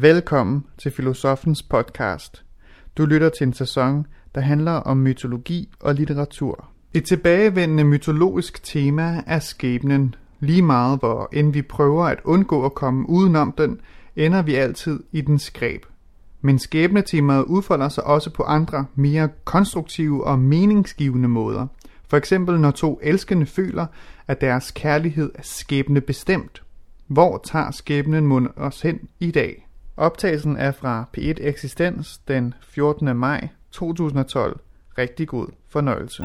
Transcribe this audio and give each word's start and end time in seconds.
Velkommen 0.00 0.64
til 0.78 0.92
Filosofens 0.92 1.62
podcast. 1.62 2.44
Du 2.98 3.06
lytter 3.06 3.28
til 3.28 3.46
en 3.46 3.52
sæson, 3.52 4.06
der 4.34 4.40
handler 4.40 4.72
om 4.72 4.96
mytologi 4.96 5.68
og 5.80 5.94
litteratur. 5.94 6.68
Et 6.94 7.04
tilbagevendende 7.04 7.84
mytologisk 7.84 8.62
tema 8.62 9.22
er 9.26 9.38
skæbnen. 9.38 10.14
Lige 10.40 10.62
meget 10.62 10.98
hvor 10.98 11.28
end 11.32 11.52
vi 11.52 11.62
prøver 11.62 12.04
at 12.04 12.18
undgå 12.24 12.64
at 12.64 12.74
komme 12.74 13.08
udenom 13.08 13.52
den, 13.52 13.80
ender 14.16 14.42
vi 14.42 14.54
altid 14.54 15.00
i 15.12 15.20
den 15.20 15.38
skræb. 15.38 15.86
Men 16.40 16.58
skæbnetemaet 16.58 17.44
udfolder 17.44 17.88
sig 17.88 18.04
også 18.04 18.30
på 18.30 18.42
andre, 18.42 18.86
mere 18.94 19.28
konstruktive 19.44 20.24
og 20.24 20.38
meningsgivende 20.38 21.28
måder. 21.28 21.66
For 22.08 22.16
eksempel 22.16 22.60
når 22.60 22.70
to 22.70 23.00
elskende 23.02 23.46
føler, 23.46 23.86
at 24.28 24.40
deres 24.40 24.70
kærlighed 24.70 25.32
er 25.34 25.42
skæbne 25.42 26.00
bestemt. 26.00 26.62
Hvor 27.06 27.38
tager 27.44 27.70
skæbnen 27.70 28.26
mund 28.26 28.48
os 28.56 28.82
hen 28.82 29.00
i 29.20 29.30
dag? 29.30 29.63
Optagelsen 29.96 30.56
er 30.56 30.72
fra 30.72 31.08
P1 31.16 31.46
Eksistens 31.48 32.18
den 32.18 32.54
14. 32.62 33.16
maj 33.16 33.48
2012. 33.70 34.60
Rigtig 34.98 35.28
god 35.28 35.46
fornøjelse. 35.68 36.22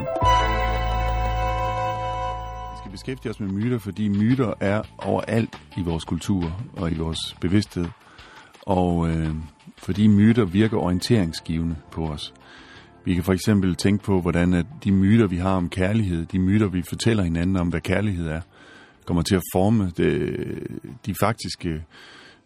Vi 2.71 2.77
skal 2.77 2.91
beskæftige 2.91 3.29
os 3.29 3.39
med 3.39 3.49
myter, 3.49 3.77
fordi 3.77 4.07
myter 4.07 4.53
er 4.59 4.81
overalt 4.97 5.57
i 5.77 5.81
vores 5.85 6.03
kultur 6.03 6.61
og 6.77 6.91
i 6.91 6.97
vores 6.97 7.35
bevidsthed. 7.41 7.85
Og 8.61 9.09
øh, 9.09 9.35
fordi 9.77 10.07
myter 10.07 10.45
virker 10.45 10.77
orienteringsgivende 10.77 11.75
på 11.91 12.05
os. 12.05 12.33
Vi 13.05 13.13
kan 13.13 13.23
for 13.23 13.33
eksempel 13.33 13.75
tænke 13.75 14.03
på, 14.03 14.21
hvordan 14.21 14.53
at 14.53 14.65
de 14.83 14.91
myter, 14.91 15.27
vi 15.27 15.37
har 15.37 15.55
om 15.55 15.69
kærlighed, 15.69 16.25
de 16.25 16.39
myter, 16.39 16.67
vi 16.67 16.81
fortæller 16.81 17.23
hinanden 17.23 17.55
om, 17.55 17.67
hvad 17.67 17.81
kærlighed 17.81 18.27
er, 18.27 18.41
kommer 19.05 19.23
til 19.23 19.35
at 19.35 19.43
forme 19.53 19.91
det, 19.97 20.33
de 21.05 21.15
faktiske 21.19 21.69
øh, 21.69 21.81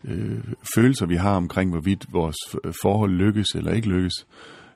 Øh, 0.05 0.43
følelser, 0.75 1.05
vi 1.05 1.15
har 1.15 1.35
omkring, 1.35 1.71
hvorvidt 1.71 2.05
vores 2.11 2.35
forhold 2.81 3.11
lykkes 3.11 3.47
eller 3.55 3.71
ikke 3.71 3.87
lykkes. 3.87 4.27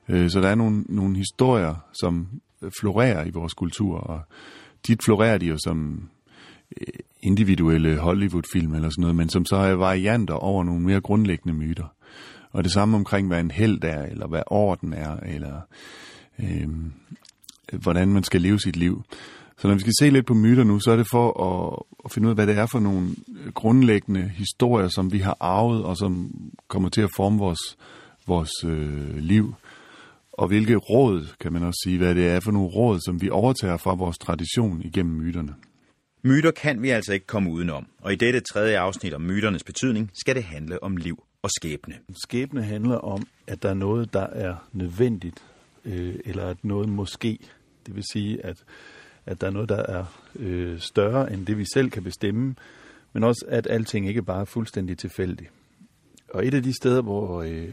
Øh, 0.08 0.30
så 0.30 0.40
der 0.40 0.48
er 0.48 0.54
nogle, 0.54 0.84
nogle 0.88 1.16
historier, 1.16 1.74
som 2.00 2.28
øh, 2.62 2.70
florerer 2.80 3.24
i 3.24 3.30
vores 3.30 3.54
kultur, 3.54 3.96
og 3.98 4.20
dit 4.86 5.02
florerer 5.04 5.38
de 5.38 5.46
jo 5.46 5.56
som 5.64 6.08
øh, 6.80 6.86
individuelle 7.22 7.98
Hollywood-film 7.98 8.74
eller 8.74 8.90
sådan 8.90 9.02
noget, 9.02 9.16
men 9.16 9.28
som 9.28 9.44
så 9.44 9.56
er 9.56 9.72
varianter 9.72 10.34
over 10.34 10.64
nogle 10.64 10.82
mere 10.82 11.00
grundlæggende 11.00 11.58
myter. 11.58 11.94
Og 12.52 12.64
det 12.64 12.72
samme 12.72 12.96
omkring, 12.96 13.26
hvad 13.28 13.40
en 13.40 13.50
held 13.50 13.84
er, 13.84 14.02
eller 14.02 14.26
hvad 14.26 14.42
orden 14.46 14.92
er, 14.92 15.16
eller 15.16 15.60
øh, 16.38 16.68
hvordan 17.72 18.08
man 18.08 18.24
skal 18.24 18.40
leve 18.40 18.60
sit 18.60 18.76
liv. 18.76 19.02
Så 19.58 19.68
når 19.68 19.74
vi 19.74 19.80
skal 19.80 19.92
se 20.00 20.10
lidt 20.10 20.26
på 20.26 20.34
myter 20.34 20.64
nu, 20.64 20.80
så 20.80 20.90
er 20.90 20.96
det 20.96 21.08
for 21.10 21.26
at, 21.48 21.82
at 22.04 22.12
finde 22.12 22.26
ud 22.26 22.30
af, 22.30 22.36
hvad 22.36 22.46
det 22.46 22.58
er 22.58 22.66
for 22.66 22.78
nogle 22.78 23.08
grundlæggende 23.54 24.28
historier, 24.28 24.88
som 24.88 25.12
vi 25.12 25.18
har 25.18 25.36
arvet, 25.40 25.84
og 25.84 25.96
som 25.96 26.30
kommer 26.68 26.88
til 26.88 27.00
at 27.00 27.10
forme 27.16 27.38
vores, 27.38 27.78
vores 28.26 28.50
øh, 28.64 29.16
liv. 29.16 29.54
Og 30.32 30.48
hvilke 30.48 30.76
råd, 30.76 31.26
kan 31.40 31.52
man 31.52 31.62
også 31.62 31.80
sige, 31.84 31.98
hvad 31.98 32.14
det 32.14 32.28
er 32.28 32.40
for 32.40 32.50
nogle 32.50 32.68
råd, 32.68 33.00
som 33.06 33.22
vi 33.22 33.30
overtager 33.30 33.76
fra 33.76 33.94
vores 33.94 34.18
tradition 34.18 34.82
igennem 34.82 35.16
myterne. 35.16 35.54
Myter 36.22 36.50
kan 36.50 36.82
vi 36.82 36.90
altså 36.90 37.12
ikke 37.12 37.26
komme 37.26 37.50
udenom, 37.50 37.86
og 38.00 38.12
i 38.12 38.16
dette 38.16 38.40
tredje 38.40 38.78
afsnit 38.78 39.14
om 39.14 39.22
myternes 39.22 39.64
betydning 39.64 40.10
skal 40.14 40.34
det 40.34 40.44
handle 40.44 40.82
om 40.82 40.96
liv 40.96 41.22
og 41.42 41.50
skæbne. 41.50 41.94
Skæbne 42.22 42.62
handler 42.62 42.96
om, 42.96 43.26
at 43.46 43.62
der 43.62 43.70
er 43.70 43.74
noget, 43.74 44.12
der 44.12 44.26
er 44.26 44.54
nødvendigt, 44.72 45.42
øh, 45.84 46.14
eller 46.24 46.46
at 46.46 46.64
noget 46.64 46.88
måske. 46.88 47.38
Det 47.86 47.96
vil 47.96 48.04
sige, 48.12 48.46
at, 48.46 48.56
at 49.28 49.40
der 49.40 49.46
er 49.46 49.50
noget, 49.50 49.68
der 49.68 49.76
er 49.76 50.04
øh, 50.36 50.78
større 50.78 51.32
end 51.32 51.46
det, 51.46 51.58
vi 51.58 51.64
selv 51.74 51.90
kan 51.90 52.02
bestemme, 52.02 52.54
men 53.12 53.24
også, 53.24 53.44
at 53.48 53.66
alting 53.70 54.08
ikke 54.08 54.22
bare 54.22 54.40
er 54.40 54.44
fuldstændig 54.44 54.98
tilfældigt. 54.98 55.50
Og 56.34 56.46
et 56.46 56.54
af 56.54 56.62
de 56.62 56.72
steder, 56.72 57.02
hvor, 57.02 57.42
øh, 57.42 57.68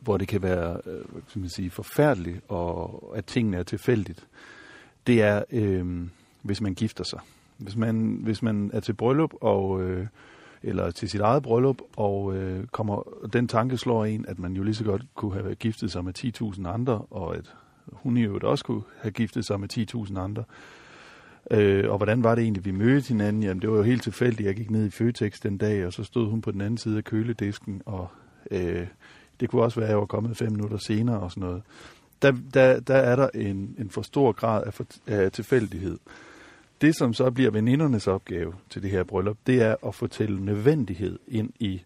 hvor 0.00 0.16
det 0.16 0.28
kan 0.28 0.42
være 0.42 0.80
øh, 0.86 1.04
kan 1.32 1.40
man 1.40 1.50
sige, 1.50 1.70
forfærdeligt, 1.70 2.40
og 2.48 3.12
at 3.16 3.24
tingene 3.24 3.56
er 3.56 3.62
tilfældigt, 3.62 4.26
det 5.06 5.22
er, 5.22 5.42
øh, 5.50 6.06
hvis 6.42 6.60
man 6.60 6.74
gifter 6.74 7.04
sig. 7.04 7.20
Hvis 7.58 7.76
man, 7.76 8.18
hvis 8.22 8.42
man 8.42 8.70
er 8.74 8.80
til 8.80 8.92
bryllup 8.92 9.30
og... 9.40 9.82
Øh, 9.82 10.06
eller 10.64 10.90
til 10.90 11.08
sit 11.08 11.20
eget 11.20 11.42
bryllup, 11.42 11.76
og 11.96 12.36
øh, 12.36 12.66
kommer, 12.66 13.02
den 13.32 13.48
tanke 13.48 13.76
slår 13.76 14.04
en, 14.04 14.26
at 14.28 14.38
man 14.38 14.52
jo 14.52 14.62
lige 14.62 14.74
så 14.74 14.84
godt 14.84 15.02
kunne 15.14 15.32
have 15.32 15.54
giftet 15.54 15.92
sig 15.92 16.04
med 16.04 16.18
10.000 16.18 16.68
andre, 16.68 17.04
og 17.10 17.36
at 17.36 17.54
hun 17.92 18.16
i 18.16 18.22
øvrigt 18.22 18.44
også 18.44 18.64
kunne 18.64 18.82
have 19.00 19.12
giftet 19.12 19.46
sig 19.46 19.60
med 19.60 19.78
10.000 20.08 20.18
andre. 20.20 20.44
Øh, 21.50 21.90
og 21.90 21.96
hvordan 21.96 22.24
var 22.24 22.34
det 22.34 22.42
egentlig, 22.42 22.64
vi 22.64 22.70
mødte 22.70 23.08
hinanden? 23.08 23.42
Jamen, 23.42 23.62
det 23.62 23.70
var 23.70 23.76
jo 23.76 23.82
helt 23.82 24.02
tilfældigt. 24.02 24.46
Jeg 24.46 24.54
gik 24.54 24.70
ned 24.70 24.86
i 24.86 24.90
Føtex 24.90 25.40
den 25.40 25.58
dag, 25.58 25.86
og 25.86 25.92
så 25.92 26.04
stod 26.04 26.30
hun 26.30 26.40
på 26.40 26.50
den 26.50 26.60
anden 26.60 26.78
side 26.78 26.96
af 26.96 27.04
køledisken, 27.04 27.82
og 27.86 28.08
øh, 28.50 28.86
det 29.40 29.50
kunne 29.50 29.62
også 29.62 29.80
være, 29.80 29.88
at 29.88 29.90
jeg 29.90 29.98
var 29.98 30.06
kommet 30.06 30.36
fem 30.36 30.52
minutter 30.52 30.78
senere 30.78 31.20
og 31.20 31.30
sådan 31.30 31.48
noget. 31.48 31.62
Der, 32.22 32.32
der, 32.54 32.80
der 32.80 32.94
er 32.94 33.16
der 33.16 33.28
en, 33.34 33.76
en 33.78 33.90
for 33.90 34.02
stor 34.02 34.32
grad 34.32 34.64
af, 34.64 34.74
for, 34.74 34.86
af 35.06 35.32
tilfældighed 35.32 35.98
det, 36.82 36.96
som 36.96 37.14
så 37.14 37.30
bliver 37.30 37.50
venindernes 37.50 38.06
opgave 38.06 38.54
til 38.70 38.82
det 38.82 38.90
her 38.90 39.04
bryllup, 39.04 39.36
det 39.46 39.62
er 39.62 39.76
at 39.86 39.94
fortælle 39.94 40.44
nødvendighed 40.44 41.18
ind 41.28 41.50
i, 41.58 41.82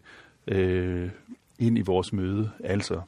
øh, 0.49 1.11
ind 1.59 1.78
i 1.78 1.81
vores 1.81 2.12
møde. 2.12 2.50
Altså, 2.65 3.00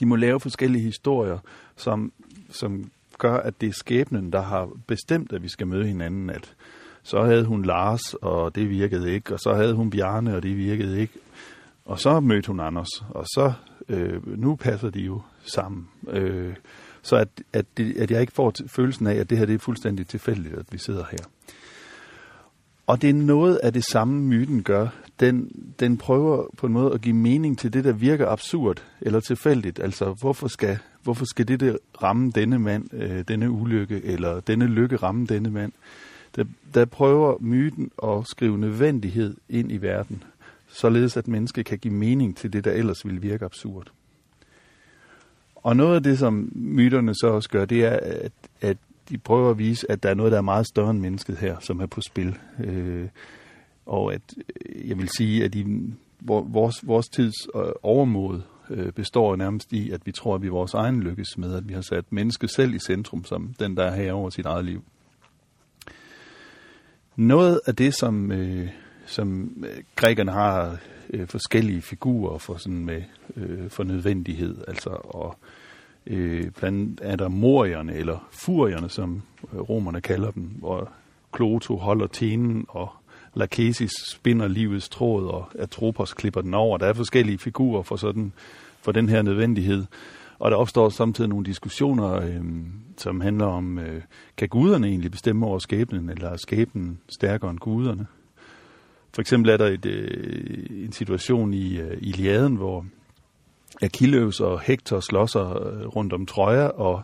de 0.00 0.06
må 0.06 0.16
lave 0.16 0.40
forskellige 0.40 0.84
historier, 0.84 1.38
som, 1.76 2.12
som 2.50 2.90
gør, 3.18 3.36
at 3.36 3.60
det 3.60 3.68
er 3.68 3.72
skæbnen, 3.72 4.32
der 4.32 4.42
har 4.42 4.68
bestemt, 4.86 5.32
at 5.32 5.42
vi 5.42 5.48
skal 5.48 5.66
møde 5.66 5.86
hinanden. 5.86 6.30
At 6.30 6.54
så 7.02 7.22
havde 7.22 7.44
hun 7.44 7.64
Lars, 7.64 8.14
og 8.14 8.54
det 8.54 8.70
virkede 8.70 9.12
ikke, 9.12 9.34
og 9.34 9.40
så 9.40 9.54
havde 9.54 9.74
hun 9.74 9.90
Bjarne, 9.90 10.36
og 10.36 10.42
det 10.42 10.56
virkede 10.56 11.00
ikke. 11.00 11.14
Og 11.84 12.00
så 12.00 12.20
mødte 12.20 12.46
hun 12.46 12.60
Anders, 12.60 12.88
og 13.10 13.26
så 13.26 13.52
øh, 13.88 14.38
nu 14.38 14.56
passer 14.56 14.90
de 14.90 15.00
jo 15.00 15.22
sammen. 15.42 15.88
Øh, 16.08 16.54
så 17.02 17.16
at, 17.16 17.28
at, 17.52 17.66
det, 17.76 17.96
at 17.96 18.10
jeg 18.10 18.20
ikke 18.20 18.32
får 18.32 18.52
følelsen 18.66 19.06
af, 19.06 19.14
at 19.14 19.30
det 19.30 19.38
her 19.38 19.46
det 19.46 19.54
er 19.54 19.58
fuldstændig 19.58 20.06
tilfældigt, 20.06 20.54
at 20.54 20.66
vi 20.70 20.78
sidder 20.78 21.04
her. 21.10 21.24
Og 22.86 23.02
det 23.02 23.10
er 23.10 23.14
noget 23.14 23.56
af 23.56 23.72
det 23.72 23.84
samme, 23.84 24.22
myten 24.22 24.62
gør. 24.62 24.88
Den, 25.20 25.50
den 25.80 25.96
prøver 25.96 26.46
på 26.56 26.66
en 26.66 26.72
måde 26.72 26.92
at 26.92 27.00
give 27.00 27.16
mening 27.16 27.58
til 27.58 27.72
det, 27.72 27.84
der 27.84 27.92
virker 27.92 28.28
absurd 28.28 28.82
eller 29.00 29.20
tilfældigt. 29.20 29.80
Altså, 29.80 30.16
hvorfor 30.20 30.48
skal, 30.48 30.78
hvorfor 31.02 31.24
skal 31.24 31.48
det 31.48 31.60
der 31.60 31.76
ramme 32.02 32.30
denne 32.30 32.58
mand, 32.58 32.94
øh, 32.94 33.24
denne 33.28 33.50
ulykke, 33.50 34.04
eller 34.04 34.40
denne 34.40 34.66
lykke 34.66 34.96
ramme 34.96 35.26
denne 35.26 35.50
mand? 35.50 35.72
Der, 36.36 36.44
der 36.74 36.84
prøver 36.84 37.36
myten 37.40 37.90
at 38.02 38.26
skrive 38.26 38.58
nødvendighed 38.58 39.36
ind 39.48 39.72
i 39.72 39.76
verden, 39.76 40.22
således 40.68 41.16
at 41.16 41.28
mennesket 41.28 41.66
kan 41.66 41.78
give 41.78 41.94
mening 41.94 42.36
til 42.36 42.52
det, 42.52 42.64
der 42.64 42.72
ellers 42.72 43.04
ville 43.04 43.20
virke 43.20 43.44
absurd. 43.44 43.92
Og 45.56 45.76
noget 45.76 45.94
af 45.96 46.02
det, 46.02 46.18
som 46.18 46.52
myterne 46.54 47.14
så 47.14 47.26
også 47.26 47.48
gør, 47.48 47.64
det 47.64 47.84
er, 47.84 47.98
at, 48.02 48.32
at 48.60 48.76
de 49.08 49.18
prøver 49.18 49.50
at 49.50 49.58
vise, 49.58 49.90
at 49.90 50.02
der 50.02 50.10
er 50.10 50.14
noget, 50.14 50.32
der 50.32 50.38
er 50.38 50.42
meget 50.42 50.66
større 50.66 50.90
end 50.90 51.00
mennesket 51.00 51.36
her, 51.36 51.56
som 51.60 51.80
er 51.80 51.86
på 51.86 52.00
spil. 52.00 52.38
Øh, 52.64 53.08
og 53.86 54.14
at 54.14 54.22
øh, 54.66 54.88
jeg 54.88 54.98
vil 54.98 55.08
sige, 55.08 55.44
at 55.44 55.54
i 55.54 55.66
vores, 56.20 56.86
vores 56.86 57.08
tids 57.08 57.34
øh, 57.56 57.72
overmod 57.82 58.40
øh, 58.70 58.92
består 58.92 59.36
nærmest 59.36 59.72
i, 59.72 59.90
at 59.90 60.06
vi 60.06 60.12
tror, 60.12 60.34
at 60.34 60.42
vi 60.42 60.48
vores 60.48 60.74
egen 60.74 61.02
lykkes 61.02 61.38
med, 61.38 61.54
at 61.54 61.68
vi 61.68 61.74
har 61.74 61.80
sat 61.80 62.04
mennesket 62.10 62.50
selv 62.50 62.74
i 62.74 62.78
centrum, 62.78 63.24
som 63.24 63.54
den, 63.58 63.76
der 63.76 63.84
er 63.84 63.96
her 63.96 64.12
over 64.12 64.30
sit 64.30 64.46
eget 64.46 64.64
liv. 64.64 64.84
Noget 67.16 67.60
af 67.66 67.76
det, 67.76 67.94
som, 67.94 68.32
øh, 68.32 68.68
som 69.06 69.56
øh, 69.68 69.82
grækerne 69.96 70.32
har 70.32 70.78
øh, 71.10 71.28
forskellige 71.28 71.82
figurer 71.82 72.38
for 72.38 72.56
sådan 72.56 72.84
med 72.84 73.02
øh, 73.36 73.70
for 73.70 73.84
nødvendighed, 73.84 74.64
altså 74.68 74.90
og 74.90 75.36
øh, 75.42 75.61
Øh, 76.06 76.50
blandt 76.50 77.00
er 77.02 77.16
der 77.16 77.28
morierne 77.28 77.94
eller 77.94 78.28
furierne, 78.30 78.88
som 78.88 79.22
øh, 79.52 79.60
romerne 79.60 80.00
kalder 80.00 80.30
dem, 80.30 80.42
hvor 80.42 80.92
Kloto 81.32 81.76
holder 81.76 82.06
tenen 82.06 82.64
og 82.68 82.88
Lachesis 83.34 83.92
spinder 84.06 84.48
livets 84.48 84.88
tråd, 84.88 85.26
og 85.26 85.48
Atropos 85.58 86.14
klipper 86.14 86.40
den 86.40 86.54
over. 86.54 86.78
Der 86.78 86.86
er 86.86 86.92
forskellige 86.92 87.38
figurer 87.38 87.82
for, 87.82 87.96
sådan, 87.96 88.32
for 88.80 88.92
den 88.92 89.08
her 89.08 89.22
nødvendighed. 89.22 89.84
Og 90.38 90.50
der 90.50 90.56
opstår 90.56 90.88
samtidig 90.88 91.30
nogle 91.30 91.46
diskussioner, 91.46 92.12
øh, 92.12 92.44
som 92.96 93.20
handler 93.20 93.46
om, 93.46 93.78
øh, 93.78 94.02
kan 94.36 94.48
guderne 94.48 94.86
egentlig 94.86 95.10
bestemme 95.10 95.46
over 95.46 95.58
skæbnen, 95.58 96.10
eller 96.10 96.30
er 96.30 96.36
skæbnen 96.36 96.98
stærkere 97.08 97.50
end 97.50 97.58
guderne? 97.58 98.06
For 99.14 99.20
eksempel 99.20 99.50
er 99.50 99.56
der 99.56 99.66
et, 99.66 99.86
øh, 99.86 100.84
en 100.84 100.92
situation 100.92 101.54
i 101.54 101.78
øh, 101.78 101.96
Iliaden, 102.00 102.56
hvor 102.56 102.86
Achilles 103.82 104.40
og 104.40 104.60
Hector 104.60 105.00
slåsser 105.00 105.66
øh, 105.66 105.86
rundt 105.86 106.12
om 106.12 106.26
Troja, 106.26 106.66
og 106.66 107.02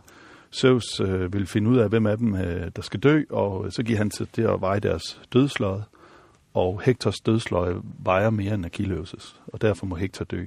Zeus 0.53 1.01
øh, 1.01 1.33
vil 1.33 1.47
finde 1.47 1.71
ud 1.71 1.77
af, 1.77 1.89
hvem 1.89 2.07
af 2.07 2.19
dem, 2.19 2.35
øh, 2.37 2.71
der 2.77 2.83
skal 2.83 3.01
dø, 3.01 3.23
og 3.31 3.73
så 3.73 3.83
giver 3.83 3.99
han 3.99 4.11
til 4.11 4.29
det 4.37 4.45
at 4.45 4.61
veje 4.61 4.81
deres 4.81 5.21
dødsløje, 5.33 5.85
og 6.55 6.83
Hectors 6.85 7.21
dødsløje 7.21 7.75
vejer 7.99 8.31
mere 8.31 8.55
end 8.55 8.67
Achilles' 8.67 9.37
og 9.47 9.63
derfor 9.63 9.87
må 9.87 9.95
Hector 9.95 10.25
dø. 10.25 10.45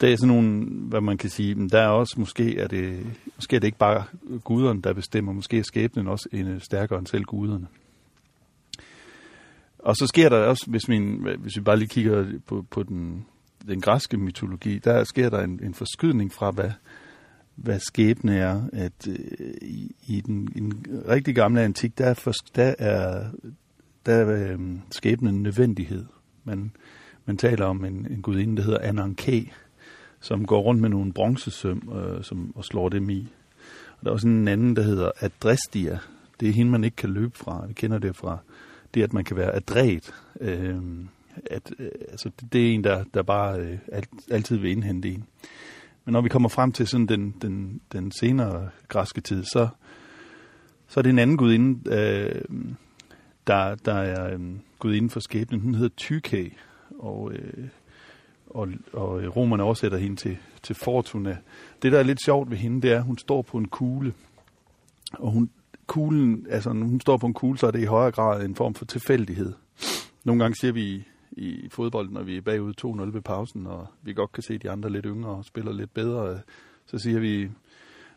Det 0.00 0.12
er 0.12 0.16
sådan 0.16 0.34
nogle, 0.34 0.66
hvad 0.66 1.00
man 1.00 1.18
kan 1.18 1.30
sige, 1.30 1.54
men 1.54 1.68
der 1.68 1.80
er 1.80 1.88
også, 1.88 2.14
måske 2.16 2.58
er 2.58 2.68
det, 2.68 3.06
måske 3.36 3.56
er 3.56 3.60
det 3.60 3.66
ikke 3.68 3.78
bare 3.78 4.04
guderne, 4.44 4.82
der 4.82 4.92
bestemmer, 4.92 5.32
måske 5.32 5.58
er 5.58 5.62
skæbnen 5.62 6.08
også 6.08 6.28
en 6.32 6.48
øh, 6.48 6.60
stærkere 6.60 6.98
end 6.98 7.06
selv 7.06 7.24
guderne. 7.24 7.66
Og 9.78 9.96
så 9.96 10.06
sker 10.06 10.28
der 10.28 10.38
også, 10.38 10.64
hvis, 10.68 10.88
min, 10.88 11.26
hvis 11.38 11.56
vi 11.56 11.60
bare 11.60 11.76
lige 11.76 11.88
kigger 11.88 12.26
på, 12.46 12.64
på 12.70 12.82
den 12.82 13.26
den 13.68 13.80
græske 13.80 14.16
mytologi, 14.16 14.78
der 14.78 15.04
sker 15.04 15.30
der 15.30 15.40
en, 15.44 15.60
en 15.62 15.74
forskydning 15.74 16.32
fra, 16.32 16.50
hvad, 16.50 16.70
hvad 17.54 17.78
skæbne 17.78 18.36
er. 18.36 18.62
At 18.72 19.08
øh, 19.08 19.16
i, 19.62 19.94
i, 20.06 20.20
den, 20.20 20.48
i 20.54 20.60
den 20.60 20.84
rigtig 21.08 21.34
gamle 21.34 21.60
antik, 21.60 21.98
der 21.98 22.06
er, 22.06 22.14
for, 22.14 22.32
der 22.56 22.74
er, 22.78 23.24
der 24.06 24.14
er 24.14 24.52
øh, 24.52 24.58
skæbnen 24.90 25.34
en 25.34 25.42
nødvendighed. 25.42 26.04
Man, 26.44 26.72
man 27.26 27.36
taler 27.36 27.66
om 27.66 27.84
en, 27.84 28.06
en 28.10 28.22
gudinde, 28.22 28.56
der 28.56 28.62
hedder 28.62 28.78
Ananke, 28.78 29.52
som 30.20 30.46
går 30.46 30.60
rundt 30.60 30.80
med 30.80 30.88
nogle 30.88 31.12
bronzesøm 31.12 31.92
øh, 31.94 32.24
som, 32.24 32.52
og 32.56 32.64
slår 32.64 32.88
dem 32.88 33.10
i. 33.10 33.28
Og 33.98 34.04
der 34.04 34.10
er 34.10 34.14
også 34.14 34.28
en 34.28 34.48
anden, 34.48 34.76
der 34.76 34.82
hedder 34.82 35.10
Adrestia. 35.20 35.98
Det 36.40 36.48
er 36.48 36.52
hende, 36.52 36.72
man 36.72 36.84
ikke 36.84 36.96
kan 36.96 37.10
løbe 37.10 37.38
fra. 37.38 37.66
Vi 37.66 37.72
kender 37.72 37.98
det 37.98 38.16
fra 38.16 38.38
det, 38.94 39.02
at 39.02 39.12
man 39.12 39.24
kan 39.24 39.36
være 39.36 39.54
adræt. 39.54 40.14
Øh, 40.40 40.76
at, 41.50 41.72
øh, 41.78 41.90
altså, 42.08 42.30
det, 42.40 42.52
det 42.52 42.68
er 42.68 42.74
en, 42.74 42.84
der, 42.84 43.04
der 43.14 43.22
bare 43.22 43.60
øh, 43.60 43.78
alt, 43.92 44.08
altid 44.30 44.56
vil 44.56 44.70
indhente 44.70 45.08
en. 45.08 45.24
Men 46.04 46.12
når 46.12 46.20
vi 46.20 46.28
kommer 46.28 46.48
frem 46.48 46.72
til 46.72 46.86
sådan 46.86 47.06
den, 47.06 47.34
den, 47.42 47.80
den 47.92 48.12
senere 48.12 48.70
græske 48.88 49.20
tid, 49.20 49.44
så, 49.44 49.68
så 50.88 51.00
er 51.00 51.02
det 51.02 51.10
en 51.10 51.18
anden 51.18 51.36
gudinde, 51.36 51.90
øh, 51.90 52.42
der, 53.46 53.74
der 53.74 53.94
er 53.94 54.34
øh, 54.34 54.40
gudinde 54.78 55.10
for 55.10 55.20
skæbnen. 55.20 55.60
Hun 55.60 55.74
hedder 55.74 55.94
Tyke, 55.96 56.54
og, 56.98 57.32
øh, 57.32 57.68
og, 58.46 58.68
og 58.92 59.36
romerne 59.36 59.62
oversætter 59.62 59.98
hende 59.98 60.16
til, 60.16 60.38
til 60.62 60.76
Fortuna. 60.76 61.36
Det, 61.82 61.92
der 61.92 61.98
er 61.98 62.02
lidt 62.02 62.24
sjovt 62.24 62.50
ved 62.50 62.56
hende, 62.56 62.82
det 62.82 62.92
er, 62.92 62.96
at 62.96 63.04
hun 63.04 63.18
står 63.18 63.42
på 63.42 63.58
en 63.58 63.68
kugle. 63.68 64.14
Og 65.12 65.30
hun, 65.30 65.50
kuglen, 65.86 66.46
altså 66.50 66.72
når 66.72 66.86
hun 66.86 67.00
står 67.00 67.16
på 67.16 67.26
en 67.26 67.34
kugle, 67.34 67.58
så 67.58 67.66
er 67.66 67.70
det 67.70 67.82
i 67.82 67.84
højere 67.84 68.12
grad 68.12 68.44
en 68.44 68.54
form 68.54 68.74
for 68.74 68.84
tilfældighed. 68.84 69.52
Nogle 70.24 70.42
gange 70.42 70.56
siger 70.60 70.72
vi 70.72 71.08
i 71.36 71.68
fodbold, 71.70 72.10
når 72.10 72.22
vi 72.22 72.36
er 72.36 72.40
bagud 72.42 72.74
2-0 73.10 73.14
ved 73.14 73.22
pausen, 73.22 73.66
og 73.66 73.86
vi 74.02 74.12
godt 74.12 74.32
kan 74.32 74.42
se 74.42 74.58
de 74.58 74.70
andre 74.70 74.90
lidt 74.90 75.06
yngre 75.08 75.30
og 75.30 75.44
spiller 75.44 75.72
lidt 75.72 75.94
bedre, 75.94 76.30
øh, 76.30 76.38
så 76.86 76.98
siger 76.98 77.20
vi, 77.20 77.50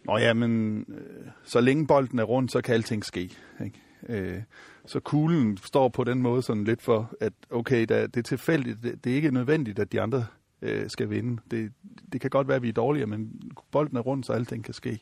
Nå 0.06 0.18
ja, 0.18 0.34
men 0.34 0.86
øh, 0.90 1.28
så 1.44 1.62
længe 1.62 1.88
bolden 1.88 2.20
er 2.20 2.24
rundt, 2.24 2.52
så 2.52 2.62
kan 2.62 2.74
alting 2.74 3.06
ske. 3.06 3.32
Ikke? 3.64 3.80
Øh, 4.10 4.42
så 4.86 5.00
kuglen 5.00 5.58
står 5.58 5.90
på 5.90 6.04
den 6.04 6.22
måde 6.22 6.42
sådan 6.42 6.64
lidt 6.64 6.82
for, 6.82 7.14
at 7.20 7.34
okay, 7.50 7.86
da, 7.90 8.02
det 8.02 8.18
er 8.18 8.22
tilfældigt, 8.22 8.84
det, 8.84 9.04
det 9.04 9.12
er 9.12 9.16
ikke 9.16 9.32
nødvendigt, 9.32 9.80
at 9.80 9.92
de 9.92 10.02
andre 10.02 10.26
øh, 10.62 10.90
skal 10.90 11.10
vinde. 11.10 11.42
Det, 11.52 11.72
det 12.14 12.22
kan 12.22 12.30
godt 12.30 12.48
være, 12.48 12.56
at 12.56 12.64
vi 12.64 12.70
er 12.70 12.74
dårligere, 12.74 13.08
men 13.08 13.42
bolden 13.72 13.98
er 13.98 14.02
rundt, 14.02 14.26
så 14.26 14.34
alting 14.34 14.64
kan 14.64 14.74
ske. 14.74 15.00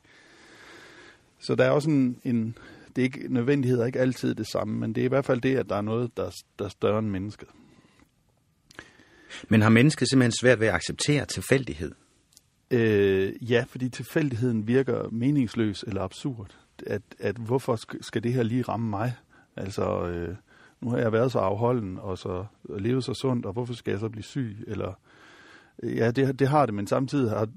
Så 1.39 1.56
der 1.56 1.63
er 1.63 1.69
også 1.69 1.89
en, 1.89 2.19
en 2.24 2.57
det 2.95 3.01
er 3.01 3.04
ikke 3.04 3.33
nødvendighed 3.33 3.80
er 3.80 3.86
ikke 3.86 4.00
altid 4.00 4.36
det 4.36 4.48
samme, 4.48 4.80
men 4.80 4.95
det 4.95 5.01
er 5.01 5.06
i 5.06 5.10
hvert 5.10 5.25
fald 5.25 5.42
det, 5.42 5.57
at 5.57 5.69
der 5.69 5.75
er 5.75 5.81
noget, 5.81 6.18
der, 6.18 6.42
der 6.60 6.65
er 6.65 6.69
større 6.69 7.00
end 7.00 7.10
mennesket. 7.10 7.48
Men 9.50 9.62
har 9.62 9.69
mennesket 9.69 10.09
simpelthen 10.09 10.31
svært 10.41 10.59
ved 10.59 10.68
at 10.68 10.74
acceptere 10.74 11.25
tilfældighed? 11.25 11.91
Øh, 12.71 13.51
ja, 13.51 13.65
fordi 13.68 13.89
tilfældigheden 13.89 14.68
virker 14.68 15.09
meningsløs 15.12 15.83
eller 15.88 16.01
absurd. 16.01 16.57
At, 16.88 17.01
at 17.19 17.35
hvorfor 17.35 17.80
skal 18.01 18.24
det 18.24 18.33
her 18.33 18.44
lige 18.44 18.62
ramme 18.62 18.89
mig? 18.89 19.13
Altså, 19.56 20.07
øh, 20.07 20.35
nu 20.81 20.89
har 20.89 20.97
jeg 20.97 21.12
været 21.12 21.31
så 21.31 21.39
afholden 21.39 21.97
og 21.97 22.18
så 22.18 22.45
og 22.69 22.81
levet 22.81 23.03
så 23.03 23.13
sundt, 23.13 23.45
og 23.45 23.53
hvorfor 23.53 23.74
skal 23.74 23.91
jeg 23.91 24.00
så 24.00 24.09
blive 24.09 24.24
syg? 24.24 24.63
Eller, 24.68 24.94
øh, 25.83 25.97
ja, 25.97 26.12
det, 26.12 26.39
det 26.39 26.47
har 26.47 26.65
det, 26.65 26.75
men 26.75 26.88
samtidig 26.88 27.29
har 27.29 27.47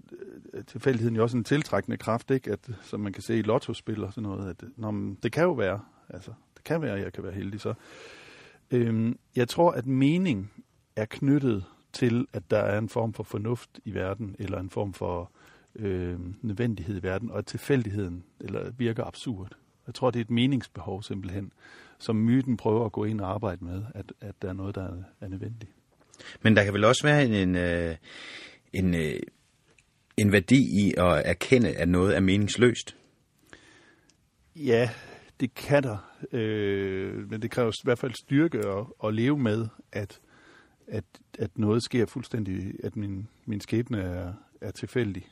øh, 0.55 0.65
tilfældigheden 0.65 1.17
jo 1.17 1.23
også 1.23 1.37
en 1.37 1.45
tiltrækkende 1.45 1.97
kraft, 1.97 2.31
ikke? 2.31 2.53
At, 2.53 2.71
som 2.83 3.01
man 3.01 3.13
kan 3.13 3.23
se 3.23 3.39
i 3.39 3.43
lottospil 3.43 4.05
og 4.05 4.13
sådan 4.13 4.29
noget. 4.29 4.51
At, 4.51 4.63
øh, 4.63 4.69
når, 4.77 5.15
det 5.23 5.33
kan 5.33 5.45
jo 5.45 5.53
være, 5.53 5.81
altså, 6.09 6.31
det 6.57 6.65
kan 6.65 6.83
være, 6.83 6.97
at 6.97 7.03
jeg 7.03 7.13
kan 7.13 7.25
være 7.25 7.35
heldig. 7.35 7.61
Så, 7.61 7.75
Øhm, 8.71 9.19
jeg 9.37 9.49
tror, 9.49 9.71
at 9.71 9.87
mening 9.87 10.53
er 10.97 11.05
knyttet 11.05 11.65
til, 11.93 12.27
at 12.33 12.51
der 12.51 12.59
er 12.59 12.79
en 12.79 12.89
form 12.89 13.13
for 13.13 13.23
fornuft 13.23 13.81
i 13.85 13.95
verden, 13.95 14.37
eller 14.39 14.61
en 14.61 14.71
form 14.71 14.95
for 14.95 15.31
øh, 15.77 16.19
nødvendighed 16.43 16.97
i 16.97 17.03
verden, 17.03 17.31
og 17.31 17.39
at 17.39 17.47
tilfældigheden 17.47 18.25
eller 18.41 18.71
virker 18.71 19.05
absurd. 19.05 19.53
Jeg 19.87 19.95
tror, 19.95 20.11
det 20.11 20.19
er 20.19 20.25
et 20.25 20.31
meningsbehov 20.31 21.03
simpelthen, 21.03 21.53
som 21.99 22.17
myten 22.17 22.57
prøver 22.57 22.87
at 22.87 22.93
gå 22.93 23.05
ind 23.05 23.21
og 23.21 23.31
arbejde 23.31 23.65
med, 23.65 23.83
at, 23.95 24.13
at 24.21 24.35
der 24.43 24.49
er 24.49 24.53
noget, 24.53 24.75
der 24.75 25.03
er, 25.21 25.29
nødvendigt. 25.29 25.71
Men 26.43 26.57
der 26.57 26.65
kan 26.65 26.75
vel 26.75 26.85
også 26.85 27.03
være 27.03 27.25
en, 27.25 27.35
en, 27.35 27.57
øh, 27.57 27.97
en, 28.73 28.95
øh, 28.95 29.21
en 30.17 30.33
værdi 30.33 30.87
i 30.87 30.95
at 30.97 31.23
erkende, 31.25 31.77
at 31.77 31.89
noget 31.89 32.17
er 32.17 32.21
meningsløst? 32.21 32.97
Ja, 34.57 34.91
det 35.41 35.55
kan 35.55 35.83
der. 35.83 36.13
Øh, 36.33 37.31
men 37.31 37.43
det 37.43 37.51
kræver 37.51 37.71
i 37.71 37.85
hvert 37.85 37.99
fald 37.99 38.15
styrke 38.15 38.59
at, 38.59 38.87
at 39.05 39.15
leve 39.15 39.39
med, 39.39 39.67
at, 39.93 40.21
at, 40.89 41.05
at 41.39 41.59
noget 41.59 41.83
sker 41.83 42.07
fuldstændig, 42.07 42.85
at 42.85 42.97
min, 42.97 43.29
min 43.47 43.61
skæbne 43.61 43.99
er, 43.99 44.33
er 44.61 44.71
tilfældig. 44.71 45.29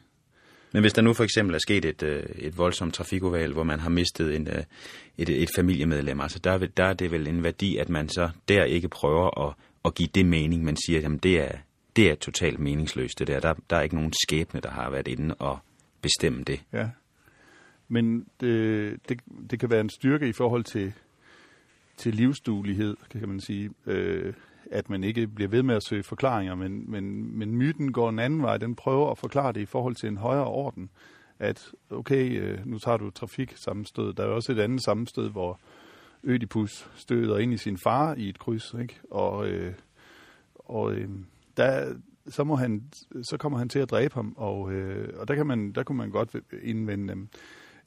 Men 0.73 0.83
hvis 0.83 0.93
der 0.93 1.03
nu 1.03 1.13
for 1.13 1.25
eksempel 1.25 1.55
er 1.55 1.59
sket 1.59 1.85
et, 1.85 2.03
øh, 2.03 2.23
et 2.37 2.59
voldsomt 2.59 2.95
trafikoval, 2.95 3.53
hvor 3.53 3.63
man 3.63 3.81
har 3.81 3.91
mistet 3.91 4.37
en, 4.37 4.49
øh, 4.49 4.65
et, 5.19 5.29
et 5.29 5.49
familiemedlem, 5.57 6.21
altså 6.21 6.39
der, 6.39 6.59
der 6.59 6.85
er 6.85 6.93
det 6.93 7.11
vel 7.11 7.27
en 7.27 7.43
værdi, 7.43 7.77
at 7.77 7.89
man 7.89 8.09
så 8.09 8.31
der 8.49 8.65
ikke 8.65 8.89
prøver 8.89 9.49
at, 9.49 9.55
at 9.85 9.95
give 9.95 10.09
det 10.15 10.27
mening, 10.27 10.65
man 10.65 10.77
siger, 10.87 11.11
at 11.11 11.23
det 11.23 11.41
er, 11.41 11.59
det 11.97 12.11
er 12.11 12.15
totalt 12.15 12.59
meningsløst 12.59 13.19
det 13.19 13.27
der. 13.27 13.41
der. 13.41 13.55
Der 13.71 13.77
er 13.77 13.83
ikke 13.83 13.95
nogen 13.95 14.13
skæbne, 14.23 14.61
der 14.61 14.71
har 14.71 14.91
været 14.91 15.09
inde 15.09 15.35
og 15.35 15.59
bestemme 16.01 16.45
det. 16.45 16.61
Ja, 16.73 16.89
men 17.89 18.27
det, 18.41 19.09
det, 19.09 19.21
det 19.51 19.61
kan 19.61 19.71
være 19.71 19.81
en 19.81 19.91
styrke 19.91 20.29
i 20.29 20.33
forhold 20.33 20.65
til, 20.65 20.93
til 21.97 22.15
livsduelighed, 22.15 22.97
kan 23.11 23.29
man 23.29 23.41
sige. 23.41 23.71
Øh, 23.87 24.33
at 24.75 24.91
man 24.91 25.05
ikke 25.05 25.27
bliver 25.27 25.49
ved 25.49 25.63
med 25.63 25.75
at 25.75 25.85
søge 25.89 26.03
forklaringer, 26.03 26.55
men, 26.55 26.91
men, 26.91 27.39
men 27.39 27.57
myten 27.57 27.93
går 27.93 28.09
en 28.09 28.19
anden 28.19 28.43
vej. 28.43 28.57
Den 28.57 28.75
prøver 28.75 29.11
at 29.11 29.19
forklare 29.19 29.53
det 29.53 29.61
i 29.61 29.67
forhold 29.67 29.95
til 29.95 30.09
en 30.09 30.17
højere 30.17 30.47
orden. 30.47 30.91
At 31.39 31.73
okay, 31.91 32.41
øh, 32.41 32.67
nu 32.67 32.79
tager 32.79 32.97
du 32.97 33.11
trafik 33.11 33.53
sammenstød. 33.57 34.13
Der 34.13 34.23
er 34.23 34.29
også 34.29 34.53
et 34.53 34.59
andet 34.59 34.85
sammenstød, 34.85 35.31
hvor 35.31 35.61
Ødipus 36.25 36.91
støder 36.97 37.39
ind 37.39 37.53
i 37.53 37.57
sin 37.57 37.79
far 37.79 38.15
i 38.15 38.29
et 38.29 38.39
kryds, 38.39 38.75
ikke? 38.81 39.01
Og, 39.11 39.49
øh, 39.49 39.75
og 40.55 40.95
øh, 40.95 41.09
der, 41.57 41.95
så, 42.29 42.45
må 42.45 42.57
han, 42.57 42.83
så 43.31 43.37
kommer 43.37 43.59
han 43.59 43.69
til 43.69 43.79
at 43.79 43.91
dræbe 43.91 44.15
ham, 44.15 44.35
og, 44.37 44.73
øh, 44.73 45.09
og 45.17 45.29
der, 45.29 45.35
kan 45.35 45.47
man, 45.47 45.73
der 45.73 45.83
kunne 45.83 45.99
man 45.99 46.11
godt 46.11 46.37
indvende, 46.63 47.13
øh, 47.13 47.27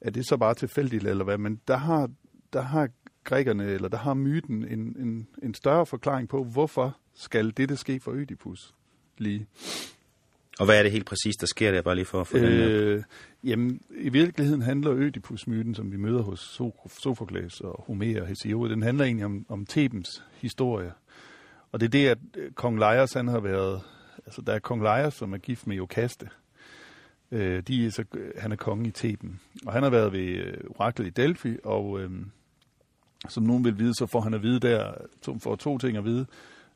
er 0.00 0.10
det 0.10 0.26
så 0.28 0.36
bare 0.36 0.54
tilfældigt 0.54 1.04
eller 1.04 1.24
hvad, 1.24 1.38
men 1.38 1.60
der 1.68 1.76
har, 1.76 2.10
der 2.52 2.60
har 2.60 2.88
grækerne, 3.28 3.64
eller 3.64 3.88
der 3.88 3.96
har 3.96 4.14
myten 4.14 4.64
en, 4.64 4.96
en, 4.98 5.28
en 5.42 5.54
større 5.54 5.86
forklaring 5.86 6.28
på, 6.28 6.44
hvorfor 6.44 6.96
skal 7.14 7.50
dette 7.56 7.76
ske 7.76 8.00
for 8.00 8.12
Ødipus 8.12 8.74
lige. 9.18 9.46
Og 10.58 10.64
hvad 10.64 10.78
er 10.78 10.82
det 10.82 10.92
helt 10.92 11.06
præcis, 11.06 11.36
der 11.36 11.46
sker 11.46 11.72
der, 11.72 11.82
bare 11.82 11.94
lige 11.94 12.04
for 12.04 12.20
at 12.20 12.26
få 12.26 12.36
øh, 12.36 13.02
Jamen, 13.44 13.80
i 13.90 14.08
virkeligheden 14.08 14.62
handler 14.62 14.92
Ødipus-myten, 14.92 15.74
som 15.74 15.92
vi 15.92 15.96
møder 15.96 16.22
hos 16.22 16.60
Sophokles 16.88 17.60
og 17.60 17.84
Homer 17.86 18.20
og 18.20 18.26
Hesiod, 18.26 18.68
den 18.68 18.82
handler 18.82 19.04
egentlig 19.04 19.24
om, 19.24 19.46
om 19.48 19.66
Thebens 19.66 20.24
historie. 20.32 20.92
Og 21.72 21.80
det 21.80 21.86
er 21.86 21.90
det, 21.90 22.08
at 22.08 22.18
øh, 22.36 22.52
kong 22.52 22.78
Laios, 22.78 23.12
han 23.12 23.28
har 23.28 23.40
været, 23.40 23.82
altså 24.26 24.42
der 24.42 24.52
er 24.52 24.58
kong 24.58 24.82
Laios, 24.82 25.14
som 25.14 25.32
er 25.32 25.38
gift 25.38 25.66
med 25.66 25.76
Jokaste. 25.76 26.28
Øh, 27.32 27.62
de 27.62 27.86
er 27.86 27.90
så, 27.90 28.04
han 28.38 28.52
er 28.52 28.56
konge 28.56 28.88
i 28.88 28.90
Theben. 28.90 29.40
Og 29.66 29.72
han 29.72 29.82
har 29.82 29.90
været 29.90 30.12
ved 30.12 30.28
øh, 30.28 30.54
oraklet 30.68 31.06
i 31.06 31.10
Delphi, 31.10 31.56
og 31.64 32.00
øh, 32.00 32.10
som 33.28 33.42
nogen 33.42 33.64
vil 33.64 33.78
vide, 33.78 33.94
så 33.94 34.06
får 34.06 34.20
han 34.20 34.34
at 34.34 34.42
vide 34.42 34.60
der, 34.60 34.92
to, 35.22 35.38
får 35.38 35.56
to 35.56 35.78
ting 35.78 35.96
at 35.96 36.04
vide. 36.04 36.26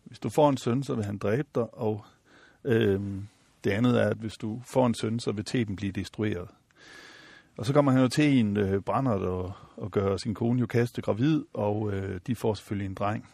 Hvis 0.05 0.19
du 0.19 0.29
får 0.29 0.49
en 0.49 0.57
søn, 0.57 0.83
så 0.83 0.95
vil 0.95 1.05
han 1.05 1.19
dræbe 1.19 1.49
dig, 1.55 1.75
og 1.75 2.05
øhm, 2.65 3.29
det 3.65 3.71
andet 3.71 4.03
er, 4.03 4.09
at 4.09 4.17
hvis 4.17 4.35
du 4.35 4.63
får 4.65 4.87
en 4.87 4.95
søn, 4.95 5.21
så 5.21 5.33
vil 5.33 5.45
teben 5.45 5.77
blive 5.77 5.93
destrueret. 5.93 6.49
Og 7.57 7.67
så 7.67 7.73
kommer 7.73 7.93
han 7.93 8.01
jo 8.01 8.09
til 8.09 8.39
en 8.39 8.57
øh, 8.57 8.81
brænder 8.81 9.13
og, 9.13 9.53
og 9.77 9.91
gør 9.91 10.17
sin 10.17 10.35
kone 10.35 10.61
jo 10.61 10.67
kaste 10.67 11.03
gravid, 11.03 11.45
og 11.55 11.93
øh, 11.93 12.21
de 12.27 12.35
får 12.35 12.55
selvfølgelig 12.55 12.87
en 12.87 12.95
dreng. 12.95 13.29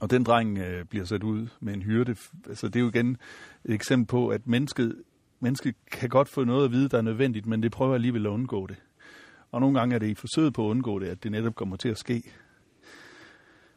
Og 0.00 0.10
den 0.10 0.24
dreng 0.24 0.58
øh, 0.58 0.84
bliver 0.84 1.04
sat 1.04 1.22
ud 1.22 1.46
med 1.60 1.74
en 1.74 1.82
hyrde. 1.82 2.16
Altså, 2.48 2.68
det 2.68 2.76
er 2.76 2.80
jo 2.80 2.88
igen 2.88 3.16
et 3.64 3.74
eksempel 3.74 4.06
på, 4.06 4.28
at 4.28 4.46
mennesket, 4.46 5.02
mennesket 5.40 5.74
kan 5.92 6.08
godt 6.08 6.28
få 6.28 6.44
noget 6.44 6.64
at 6.64 6.72
vide, 6.72 6.88
der 6.88 6.98
er 6.98 7.02
nødvendigt, 7.02 7.46
men 7.46 7.62
det 7.62 7.72
prøver 7.72 7.94
alligevel 7.94 8.26
at 8.26 8.30
undgå 8.30 8.66
det. 8.66 8.76
Og 9.54 9.60
nogle 9.60 9.78
gange 9.78 9.94
er 9.94 9.98
det 9.98 10.06
i 10.06 10.14
forsøget 10.14 10.54
på 10.54 10.66
at 10.66 10.70
undgå 10.70 10.98
det, 10.98 11.06
at 11.06 11.22
det 11.22 11.32
netop 11.32 11.54
kommer 11.54 11.76
til 11.76 11.88
at 11.88 11.98
ske. 11.98 12.22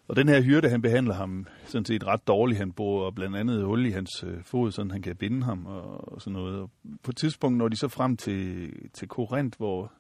Og 0.07 0.15
den 0.15 0.29
her 0.29 0.41
hyrde, 0.41 0.69
han 0.69 0.81
behandler 0.81 1.13
ham 1.13 1.48
sådan 1.65 1.86
set 1.86 2.07
ret 2.07 2.27
dårligt. 2.27 2.60
Han 2.60 2.72
bor 2.72 3.12
blandt 3.12 3.38
andet 3.38 3.63
hul 3.63 3.86
i 3.86 3.89
hans 3.89 4.24
øh, 4.24 4.43
fod, 4.43 4.72
så 4.72 4.88
han 4.91 5.01
kan 5.01 5.15
binde 5.15 5.43
ham 5.43 5.65
og, 5.65 6.13
og 6.13 6.22
sådan 6.22 6.34
noget. 6.34 6.60
Og 6.60 6.69
på 7.03 7.12
et 7.12 7.17
tidspunkt 7.17 7.57
når 7.57 7.67
de 7.67 7.77
så 7.77 7.88
frem 7.88 8.17
til, 8.17 8.72
til 8.93 9.07
Korinth, 9.07 9.57
hvor 9.57 9.91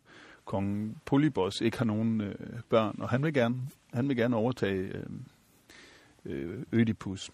kong 0.45 0.97
Polybos 1.05 1.61
ikke 1.61 1.77
har 1.77 1.85
nogen 1.85 2.21
øh, 2.21 2.35
børn, 2.69 2.95
og 2.99 3.09
han 3.09 3.23
vil 3.23 3.33
gerne, 3.33 3.55
han 3.93 4.07
vil 4.07 4.17
gerne 4.17 4.35
overtage 4.35 4.77
øh, 4.79 5.05
øh, 6.25 6.63
Ødipus. 6.71 7.31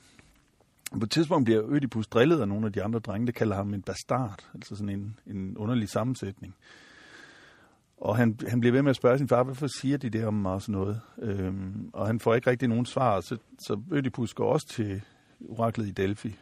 På 0.91 1.03
et 1.03 1.12
tidspunkt 1.12 1.45
bliver 1.45 1.71
Ødipus 1.71 2.07
drillet 2.07 2.41
af 2.41 2.47
nogle 2.47 2.65
af 2.65 2.73
de 2.73 2.83
andre 2.83 3.00
drenge, 3.00 3.25
der 3.25 3.33
kalder 3.33 3.55
ham 3.55 3.73
en 3.73 3.81
bastard, 3.81 4.50
altså 4.53 4.75
sådan 4.75 4.89
en, 4.89 5.19
en 5.27 5.57
underlig 5.57 5.89
sammensætning. 5.89 6.55
Og 8.03 8.17
han, 8.17 8.39
han 8.48 8.60
bliver 8.60 8.72
ved 8.72 8.81
med 8.81 8.89
at 8.89 8.95
spørge 8.95 9.17
sin 9.17 9.27
far, 9.27 9.43
hvorfor 9.43 9.67
siger 9.67 9.98
de 9.98 10.10
det 10.10 10.25
om 10.25 10.33
mig 10.33 10.53
og 10.53 10.62
sådan 10.62 10.74
noget? 10.74 11.01
Øhm, 11.22 11.89
og 11.93 12.07
han 12.07 12.19
får 12.19 12.36
ikke 12.36 12.50
rigtig 12.50 12.67
nogen 12.67 12.86
svar, 12.86 13.22
så, 13.22 13.38
så 13.60 13.81
Ødipus 13.91 14.33
går 14.33 14.53
også 14.53 14.67
til 14.67 15.01
oraklet 15.50 15.88
i 15.88 15.91
Delphi. 15.91 16.36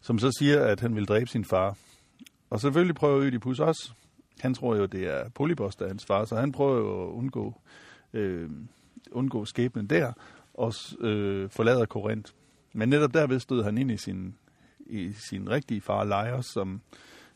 som 0.00 0.18
så 0.18 0.30
siger, 0.38 0.64
at 0.64 0.80
han 0.80 0.96
vil 0.96 1.04
dræbe 1.04 1.26
sin 1.26 1.44
far. 1.44 1.76
Og 2.50 2.60
selvfølgelig 2.60 2.94
prøver 2.94 3.18
Ødipus 3.18 3.60
også. 3.60 3.92
Han 4.40 4.54
tror 4.54 4.76
jo, 4.76 4.86
det 4.86 5.06
er 5.06 5.28
Polybos, 5.28 5.76
der 5.76 5.84
er 5.84 5.88
hans 5.88 6.06
far, 6.06 6.24
så 6.24 6.36
han 6.36 6.52
prøver 6.52 6.76
jo 6.76 7.02
at 7.02 7.12
undgå, 7.12 7.60
øh, 8.12 8.50
undgå 9.12 9.44
skæbnen 9.44 9.86
der, 9.86 10.12
og 10.54 10.74
øh, 11.00 11.50
forlader 11.50 11.86
Korinth. 11.86 12.32
Men 12.72 12.88
netop 12.88 13.14
derved 13.14 13.40
stod 13.40 13.64
han 13.64 13.78
ind 13.78 13.90
i 13.90 13.96
sin, 13.96 14.34
i 14.86 15.12
sin 15.12 15.50
rigtige 15.50 15.80
far, 15.80 16.04
Laios, 16.04 16.46
som 16.46 16.80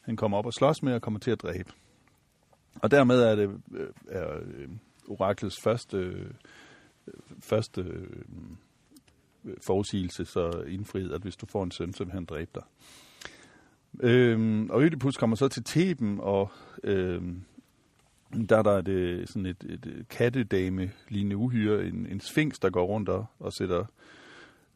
han 0.00 0.16
kommer 0.16 0.38
op 0.38 0.46
og 0.46 0.52
slås 0.52 0.82
med 0.82 0.94
og 0.94 1.02
kommer 1.02 1.20
til 1.20 1.30
at 1.30 1.42
dræbe. 1.42 1.72
Og 2.74 2.90
dermed 2.90 3.22
er 3.22 3.34
det 3.34 3.60
øh, 3.72 3.88
er, 4.08 4.36
øh, 4.36 4.68
oraklets 5.08 5.60
første, 5.60 5.96
øh, 5.96 6.30
første 7.40 8.06
forudsigelse 9.66 10.24
så 10.24 10.64
indfriet, 10.68 11.12
at 11.12 11.22
hvis 11.22 11.36
du 11.36 11.46
får 11.46 11.64
en 11.64 11.70
søn, 11.70 11.92
så 11.92 12.04
vil 12.04 12.12
han 12.12 12.24
dræbe 12.24 12.50
dig. 12.54 12.62
Øhm, 14.00 14.70
og 14.70 14.82
Ødipus 14.82 15.16
kommer 15.16 15.36
så 15.36 15.48
til 15.48 15.64
Theben, 15.64 16.20
og 16.20 16.50
øhm, 16.84 17.42
der 18.48 18.58
er 18.58 18.62
der 18.62 18.80
det, 18.80 19.28
sådan 19.28 19.46
et, 19.46 19.64
et 19.68 20.06
kattedame 20.10 20.92
lignende 21.08 21.36
uhyre, 21.36 21.86
en, 21.86 22.06
en 22.06 22.20
sfinks, 22.20 22.58
der 22.58 22.70
går 22.70 22.84
rundt 22.84 23.08
og, 23.08 23.26
og 23.38 23.52
sætter 23.52 23.84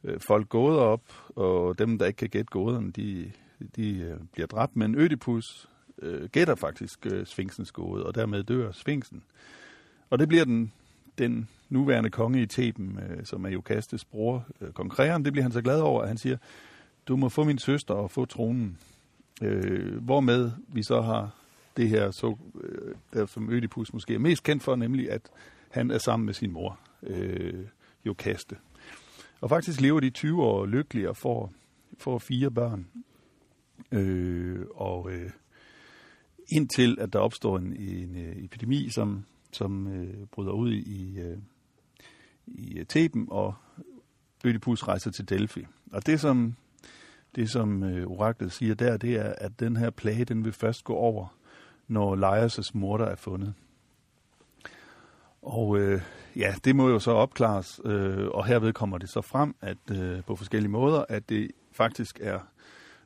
øh, 0.05 0.21
folk 0.21 0.49
gåder 0.49 0.81
op, 0.81 1.03
og 1.37 1.79
dem, 1.79 1.99
der 1.99 2.07
ikke 2.07 2.17
kan 2.17 2.29
gætte 2.29 2.51
gåderne, 2.51 2.93
de, 2.93 3.33
de 3.77 3.99
øh, 3.99 4.17
bliver 4.33 4.47
dræbt. 4.47 4.77
Men 4.77 4.95
Ødipus 4.95 5.69
øh, 6.03 6.29
gætter 6.29 6.55
faktisk 6.55 7.07
øh, 7.07 7.27
Sfinksens 7.27 7.73
gåde, 7.73 8.07
og 8.07 8.15
dermed 8.15 8.43
dør 8.43 8.73
Sfinksen. 8.73 9.23
Og 10.11 10.19
det 10.19 10.29
bliver 10.29 10.45
den, 10.45 10.73
den 11.19 11.49
nuværende 11.69 12.11
konge 12.11 12.43
i 12.43 12.47
Theben, 12.47 12.99
øh, 12.99 13.25
som 13.27 13.45
er 13.45 13.49
Jokastes 13.49 14.05
bror, 14.05 14.47
øh, 14.61 14.73
kong 14.73 14.91
Kreon, 14.91 15.25
det 15.25 15.33
bliver 15.33 15.43
han 15.43 15.53
så 15.53 15.63
glad 15.63 15.81
over, 15.81 16.03
at 16.03 16.09
han 16.09 16.19
siger, 16.19 16.37
du 17.09 17.17
må 17.17 17.29
få 17.29 17.45
min 17.45 17.59
søster 17.59 17.95
og 17.95 18.11
få 18.11 18.25
tronen. 18.25 18.79
Øh, 19.43 20.05
hvormed 20.05 20.51
vi 20.69 20.83
så 20.83 21.01
har 21.01 21.31
det 21.77 21.89
her, 21.89 22.11
så, 22.11 22.37
øh, 22.61 22.95
der, 23.13 23.27
som 23.27 23.51
Ødipus 23.51 23.93
måske 23.93 24.15
er 24.15 24.19
mest 24.19 24.43
kendt 24.43 24.63
for, 24.63 24.77
nemlig 24.77 25.11
at 25.11 25.23
han 25.71 25.91
er 25.91 25.99
sammen 25.99 26.27
med 26.27 26.35
sin 26.35 26.53
mor, 26.53 26.79
øh, 27.03 27.65
Jokaste. 28.07 28.57
Og 29.41 29.51
faktisk 29.51 29.81
lever 29.81 30.01
de 30.01 30.11
20 30.11 30.43
år 30.43 30.67
lykkelige 30.67 31.09
og 31.09 31.17
får, 31.17 31.53
får 31.99 32.19
fire 32.19 32.51
børn. 32.51 32.87
Øh, 33.93 34.67
og 34.75 35.13
øh, 35.13 35.31
indtil 36.49 36.97
at 37.01 37.13
der 37.13 37.19
opstår 37.19 37.59
en, 37.59 37.77
en 37.77 38.17
øh, 38.17 38.45
epidemi, 38.45 38.91
som, 38.91 39.25
som 39.53 39.87
øh, 39.87 40.27
bryder 40.27 40.53
ud 40.53 40.73
i, 40.73 41.19
øh, 41.21 41.39
i 42.47 42.79
øh, 42.79 42.87
Theben, 42.87 43.27
og 43.31 43.55
Ødipus 44.45 44.83
rejser 44.89 45.11
til 45.11 45.29
Delphi. 45.29 45.67
Og 45.93 46.07
det, 46.07 46.21
som, 46.21 46.55
det, 47.35 47.51
som 47.51 47.83
øh, 47.83 48.07
oraklet 48.07 48.53
siger 48.53 48.75
der, 48.75 48.97
det 48.97 49.15
er, 49.15 49.35
at 49.39 49.61
den 49.61 49.77
her 49.77 49.91
plage, 49.91 50.25
den 50.25 50.45
vil 50.45 50.53
først 50.53 50.85
gå 50.85 50.95
over, 50.95 51.37
når 51.89 52.17
Laios' 52.17 52.71
morter 52.75 53.05
er 53.05 53.17
fundet. 53.17 53.55
Og 55.43 55.79
øh, 55.79 56.01
ja, 56.37 56.55
det 56.65 56.77
må 56.77 56.89
jo 56.89 56.99
så 56.99 57.11
opklares, 57.11 57.81
øh, 57.85 58.29
og 58.29 58.47
herved 58.47 58.73
kommer 58.73 58.99
det 58.99 59.09
så 59.09 59.21
frem, 59.21 59.55
at 59.61 59.91
øh, 59.93 60.23
på 60.25 60.37
forskellige 60.37 60.71
måder, 60.71 61.05
at 61.09 61.29
det 61.29 61.51
faktisk 61.73 62.19
er 62.23 62.39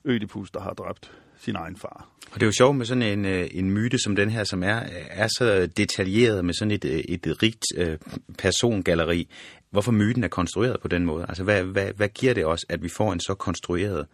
Ødipus, 0.04 0.50
der 0.50 0.60
har 0.60 0.72
dræbt 0.72 1.12
sin 1.40 1.56
egen 1.56 1.76
far. 1.76 2.08
Og 2.32 2.34
det 2.34 2.42
er 2.42 2.46
jo 2.46 2.52
sjovt 2.52 2.76
med 2.76 2.86
sådan 2.86 3.02
en, 3.02 3.24
øh, 3.24 3.48
en 3.50 3.70
myte 3.70 3.98
som 3.98 4.16
den 4.16 4.30
her, 4.30 4.44
som 4.44 4.62
er, 4.62 4.80
er 5.10 5.28
så 5.38 5.68
detaljeret 5.76 6.44
med 6.44 6.54
sådan 6.54 6.70
et, 6.70 6.84
øh, 6.84 6.98
et 6.98 7.42
rigt 7.42 7.64
øh, 7.76 7.98
persongalleri. 8.38 9.28
Hvorfor 9.70 9.92
myten 9.92 10.24
er 10.24 10.28
konstrueret 10.28 10.80
på 10.82 10.88
den 10.88 11.04
måde? 11.04 11.26
Altså, 11.28 11.44
hvad, 11.44 11.62
hvad, 11.62 11.90
hvad 11.96 12.08
giver 12.08 12.34
det 12.34 12.46
os, 12.46 12.60
at 12.68 12.82
vi 12.82 12.88
får 12.88 13.12
en 13.12 13.20
så 13.20 13.34
konstrueret 13.34 14.06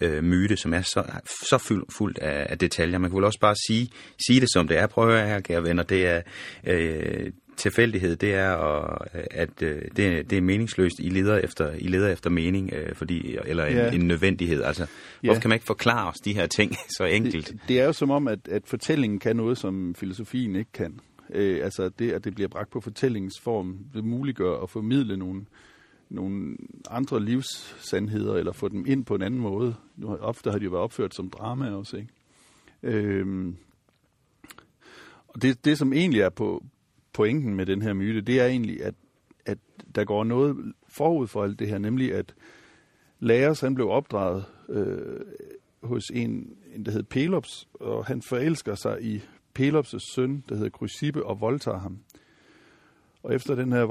øh, 0.00 0.24
myte, 0.24 0.56
som 0.56 0.74
er 0.74 0.82
så, 0.82 1.04
så 1.48 1.58
fuld, 1.58 1.84
fuldt 1.96 2.18
af, 2.18 2.46
af 2.50 2.58
detaljer? 2.58 2.98
Man 2.98 3.10
kan 3.10 3.16
vel 3.16 3.24
også 3.24 3.40
bare 3.40 3.54
sige, 3.66 3.90
sige 4.26 4.40
det, 4.40 4.48
som 4.52 4.68
det 4.68 4.78
er. 4.78 4.86
Prøv 4.86 5.08
at 5.08 5.14
høre 5.14 5.28
her, 5.28 5.40
kære 5.40 5.62
venner. 5.62 5.82
Det 5.82 6.06
er, 6.06 6.22
øh, 6.66 7.32
tilfældighed, 7.56 8.16
det 8.16 8.34
er, 8.34 8.56
at 9.30 9.62
øh, 9.62 9.82
det, 9.96 10.30
det 10.30 10.38
er 10.38 10.40
meningsløst. 10.40 10.98
I 10.98 11.08
leder 11.08 11.36
efter, 11.36 11.72
I 11.72 11.88
leder 11.88 12.08
efter 12.08 12.30
mening, 12.30 12.72
øh, 12.72 12.94
fordi, 12.94 13.36
eller 13.44 13.64
en, 13.64 13.76
ja. 13.76 13.92
en 13.92 14.00
nødvendighed. 14.00 14.62
Altså, 14.62 14.82
ja. 14.82 15.28
hvorfor 15.28 15.40
kan 15.40 15.48
man 15.48 15.56
ikke 15.56 15.66
forklare 15.66 16.08
os 16.08 16.16
de 16.24 16.34
her 16.34 16.46
ting 16.46 16.72
så 16.98 17.04
enkelt? 17.04 17.48
Det, 17.48 17.60
det 17.68 17.80
er 17.80 17.84
jo 17.84 17.92
som 17.92 18.10
om, 18.10 18.28
at, 18.28 18.48
at 18.48 18.62
fortællingen 18.66 19.18
kan 19.18 19.36
noget, 19.36 19.58
som 19.58 19.94
filosofien 19.94 20.56
ikke 20.56 20.72
kan. 20.72 21.00
Øh, 21.30 21.64
altså 21.64 21.88
det, 21.88 22.12
at 22.12 22.24
det 22.24 22.34
bliver 22.34 22.48
bragt 22.48 22.70
på 22.70 22.80
fortællingens 22.80 23.40
form, 23.40 23.78
det 23.94 24.04
muliggør 24.04 24.62
at 24.62 24.70
formidle 24.70 25.16
nogle, 25.16 25.46
nogle 26.08 26.56
andre 26.90 27.20
livssandheder, 27.20 28.34
eller 28.34 28.52
få 28.52 28.68
dem 28.68 28.84
ind 28.86 29.04
på 29.04 29.14
en 29.14 29.22
anden 29.22 29.40
måde. 29.40 29.74
Nu, 29.96 30.16
ofte 30.16 30.50
har 30.50 30.58
de 30.58 30.64
jo 30.64 30.70
været 30.70 30.82
opført 30.82 31.14
som 31.14 31.30
drama 31.30 31.70
også, 31.70 31.96
ikke? 31.96 32.08
Øhm, 32.82 33.56
og 35.28 35.42
det, 35.42 35.64
det, 35.64 35.78
som 35.78 35.92
egentlig 35.92 36.20
er 36.20 36.28
på, 36.28 36.64
pointen 37.16 37.54
med 37.54 37.66
den 37.66 37.82
her 37.82 37.92
myte, 37.92 38.20
det 38.20 38.40
er 38.40 38.46
egentlig, 38.46 38.84
at, 38.84 38.94
at 39.46 39.58
der 39.94 40.04
går 40.04 40.24
noget 40.24 40.72
forud 40.88 41.26
for 41.26 41.42
alt 41.42 41.58
det 41.58 41.68
her, 41.68 41.78
nemlig 41.78 42.14
at 42.14 42.34
Laios, 43.20 43.60
han 43.60 43.74
blev 43.74 43.88
opdraget 43.88 44.44
øh, 44.68 45.20
hos 45.82 46.02
en, 46.14 46.56
en, 46.74 46.84
der 46.84 46.90
hed 46.92 47.02
Pelops, 47.02 47.68
og 47.74 48.06
han 48.06 48.22
forelsker 48.22 48.74
sig 48.74 49.02
i 49.02 49.22
Pelops' 49.58 50.14
søn, 50.14 50.44
der 50.48 50.54
hedder 50.54 50.70
Chrysippe, 50.70 51.26
og 51.26 51.40
voldtager 51.40 51.78
ham. 51.78 51.98
Og 53.22 53.34
efter 53.34 53.54
den 53.54 53.72
her 53.72 53.82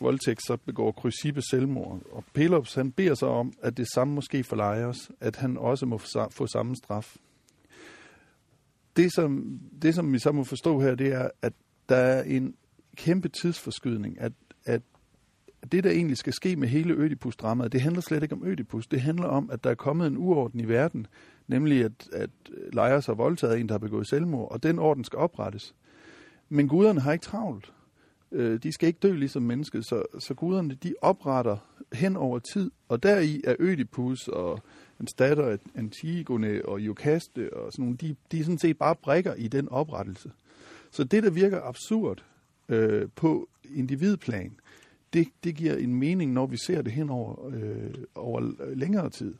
voldtægt, 0.00 0.42
så 0.46 0.56
begår 0.66 0.96
Chrysippe 1.00 1.42
selvmord. 1.50 2.00
Og 2.10 2.24
Pelops, 2.34 2.74
han 2.74 2.92
beder 2.92 3.14
sig 3.14 3.28
om, 3.28 3.52
at 3.62 3.76
det 3.76 3.86
samme 3.94 4.14
måske 4.14 4.44
for 4.44 4.56
Laios, 4.56 5.10
at 5.20 5.36
han 5.36 5.56
også 5.56 5.86
må 5.86 5.98
få 6.30 6.46
samme 6.46 6.76
straf. 6.76 7.16
Det 8.96 9.12
som, 9.12 9.60
det, 9.82 9.94
som 9.94 10.12
vi 10.12 10.18
så 10.18 10.32
må 10.32 10.44
forstå 10.44 10.80
her, 10.80 10.94
det 10.94 11.12
er, 11.12 11.28
at 11.42 11.52
der 11.88 11.96
er 11.96 12.22
en 12.22 12.54
kæmpe 12.96 13.28
tidsforskydning, 13.28 14.20
at, 14.20 14.32
at 14.64 14.82
det, 15.72 15.84
der 15.84 15.90
egentlig 15.90 16.16
skal 16.16 16.32
ske 16.32 16.56
med 16.56 16.68
hele 16.68 16.94
Ødipus-dramaet, 16.94 17.72
det 17.72 17.80
handler 17.80 18.00
slet 18.02 18.22
ikke 18.22 18.34
om 18.34 18.46
Ødipus. 18.46 18.86
Det 18.86 19.00
handler 19.00 19.26
om, 19.26 19.50
at 19.50 19.64
der 19.64 19.70
er 19.70 19.74
kommet 19.74 20.06
en 20.06 20.16
uorden 20.16 20.60
i 20.60 20.68
verden, 20.68 21.06
nemlig 21.48 21.84
at, 21.84 22.08
at 22.12 22.30
Lejers 22.72 23.06
har 23.06 23.14
voldtaget 23.14 23.60
en, 23.60 23.68
der 23.68 23.74
har 23.74 23.78
begået 23.78 24.08
selvmord, 24.08 24.50
og 24.50 24.62
den 24.62 24.78
orden 24.78 25.04
skal 25.04 25.18
oprettes. 25.18 25.74
Men 26.48 26.68
guderne 26.68 27.00
har 27.00 27.12
ikke 27.12 27.22
travlt. 27.22 27.72
Øh, 28.32 28.62
de 28.62 28.72
skal 28.72 28.86
ikke 28.86 28.98
dø 28.98 29.12
ligesom 29.12 29.42
mennesket, 29.42 29.84
så, 29.86 30.02
så 30.18 30.34
guderne 30.34 30.74
de 30.74 30.94
opretter 31.02 31.56
hen 31.92 32.16
over 32.16 32.38
tid, 32.38 32.70
og 32.88 33.02
deri 33.02 33.40
er 33.44 33.56
Ødipus 33.58 34.28
og 34.28 34.60
hans 34.96 35.12
datter 35.18 35.56
Antigone 35.74 36.62
og 36.64 36.80
Iokaste 36.80 37.56
og 37.56 37.72
sådan 37.72 37.82
nogle, 37.82 37.96
de, 37.96 38.16
de 38.32 38.40
er 38.40 38.44
sådan 38.44 38.58
set 38.58 38.78
bare 38.78 38.94
brækker 38.94 39.34
i 39.34 39.48
den 39.48 39.68
oprettelse. 39.68 40.30
Så 40.90 41.04
det, 41.04 41.22
der 41.22 41.30
virker 41.30 41.62
absurd 41.62 42.24
øh, 42.68 43.08
på 43.14 43.48
individplan, 43.74 44.52
det, 45.12 45.28
det 45.44 45.54
giver 45.54 45.74
en 45.74 45.94
mening, 45.94 46.32
når 46.32 46.46
vi 46.46 46.56
ser 46.66 46.82
det 46.82 46.92
hen 46.92 47.10
over, 47.10 47.48
øh, 47.48 47.94
over 48.14 48.52
længere 48.74 49.10
tid. 49.10 49.34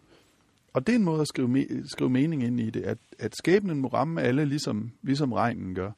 Og 0.73 0.87
det 0.87 0.93
er 0.93 0.97
en 0.97 1.05
måde 1.05 1.21
at 1.21 1.28
skrive, 1.28 1.49
me- 1.49 1.88
skrive 1.88 2.11
mening 2.11 2.43
ind 2.43 2.61
i 2.61 2.71
det, 2.71 2.83
at, 2.83 2.99
at 3.19 3.37
skæbnen 3.37 3.78
må 3.78 3.88
ramme 3.88 4.23
alle, 4.23 4.45
ligesom, 4.45 4.90
ligesom 5.02 5.33
regnen 5.33 5.75
gør. 5.75 5.90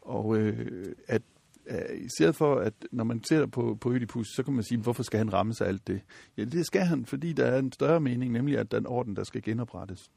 Og 0.00 0.36
øh, 0.36 0.94
at 1.08 1.22
øh, 1.66 2.04
i 2.04 2.08
stedet 2.16 2.36
for, 2.36 2.54
at 2.54 2.74
når 2.92 3.04
man 3.04 3.24
ser 3.24 3.46
på, 3.46 3.78
på 3.80 3.92
Ødipus, 3.92 4.26
så 4.36 4.42
kan 4.42 4.54
man 4.54 4.64
sige, 4.64 4.78
hvorfor 4.80 5.02
skal 5.02 5.18
han 5.18 5.32
ramme 5.32 5.54
sig 5.54 5.66
alt 5.68 5.86
det? 5.86 6.00
Ja, 6.36 6.44
det 6.44 6.66
skal 6.66 6.82
han, 6.82 7.06
fordi 7.06 7.32
der 7.32 7.44
er 7.44 7.58
en 7.58 7.72
større 7.72 8.00
mening, 8.00 8.32
nemlig 8.32 8.58
at 8.58 8.72
den 8.72 8.86
orden, 8.86 9.16
der 9.16 9.24
skal 9.24 9.42
genoprettes. 9.42 10.10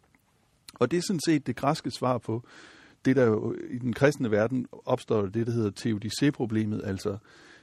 Og 0.74 0.92
det 0.92 0.98
er 0.98 1.02
sådan 1.02 1.20
set 1.26 1.48
det 1.48 1.56
græske 1.56 1.92
svar 1.92 2.18
på, 2.18 2.44
det 3.06 3.16
der 3.16 3.26
jo 3.26 3.56
i 3.70 3.78
den 3.78 3.94
kristne 3.94 4.32
verden 4.32 4.68
opstår 4.86 5.26
det, 5.26 5.48
der 5.48 5.54
hedder 5.54 5.72
teodicé-problemet, 5.72 6.82
altså 6.84 7.18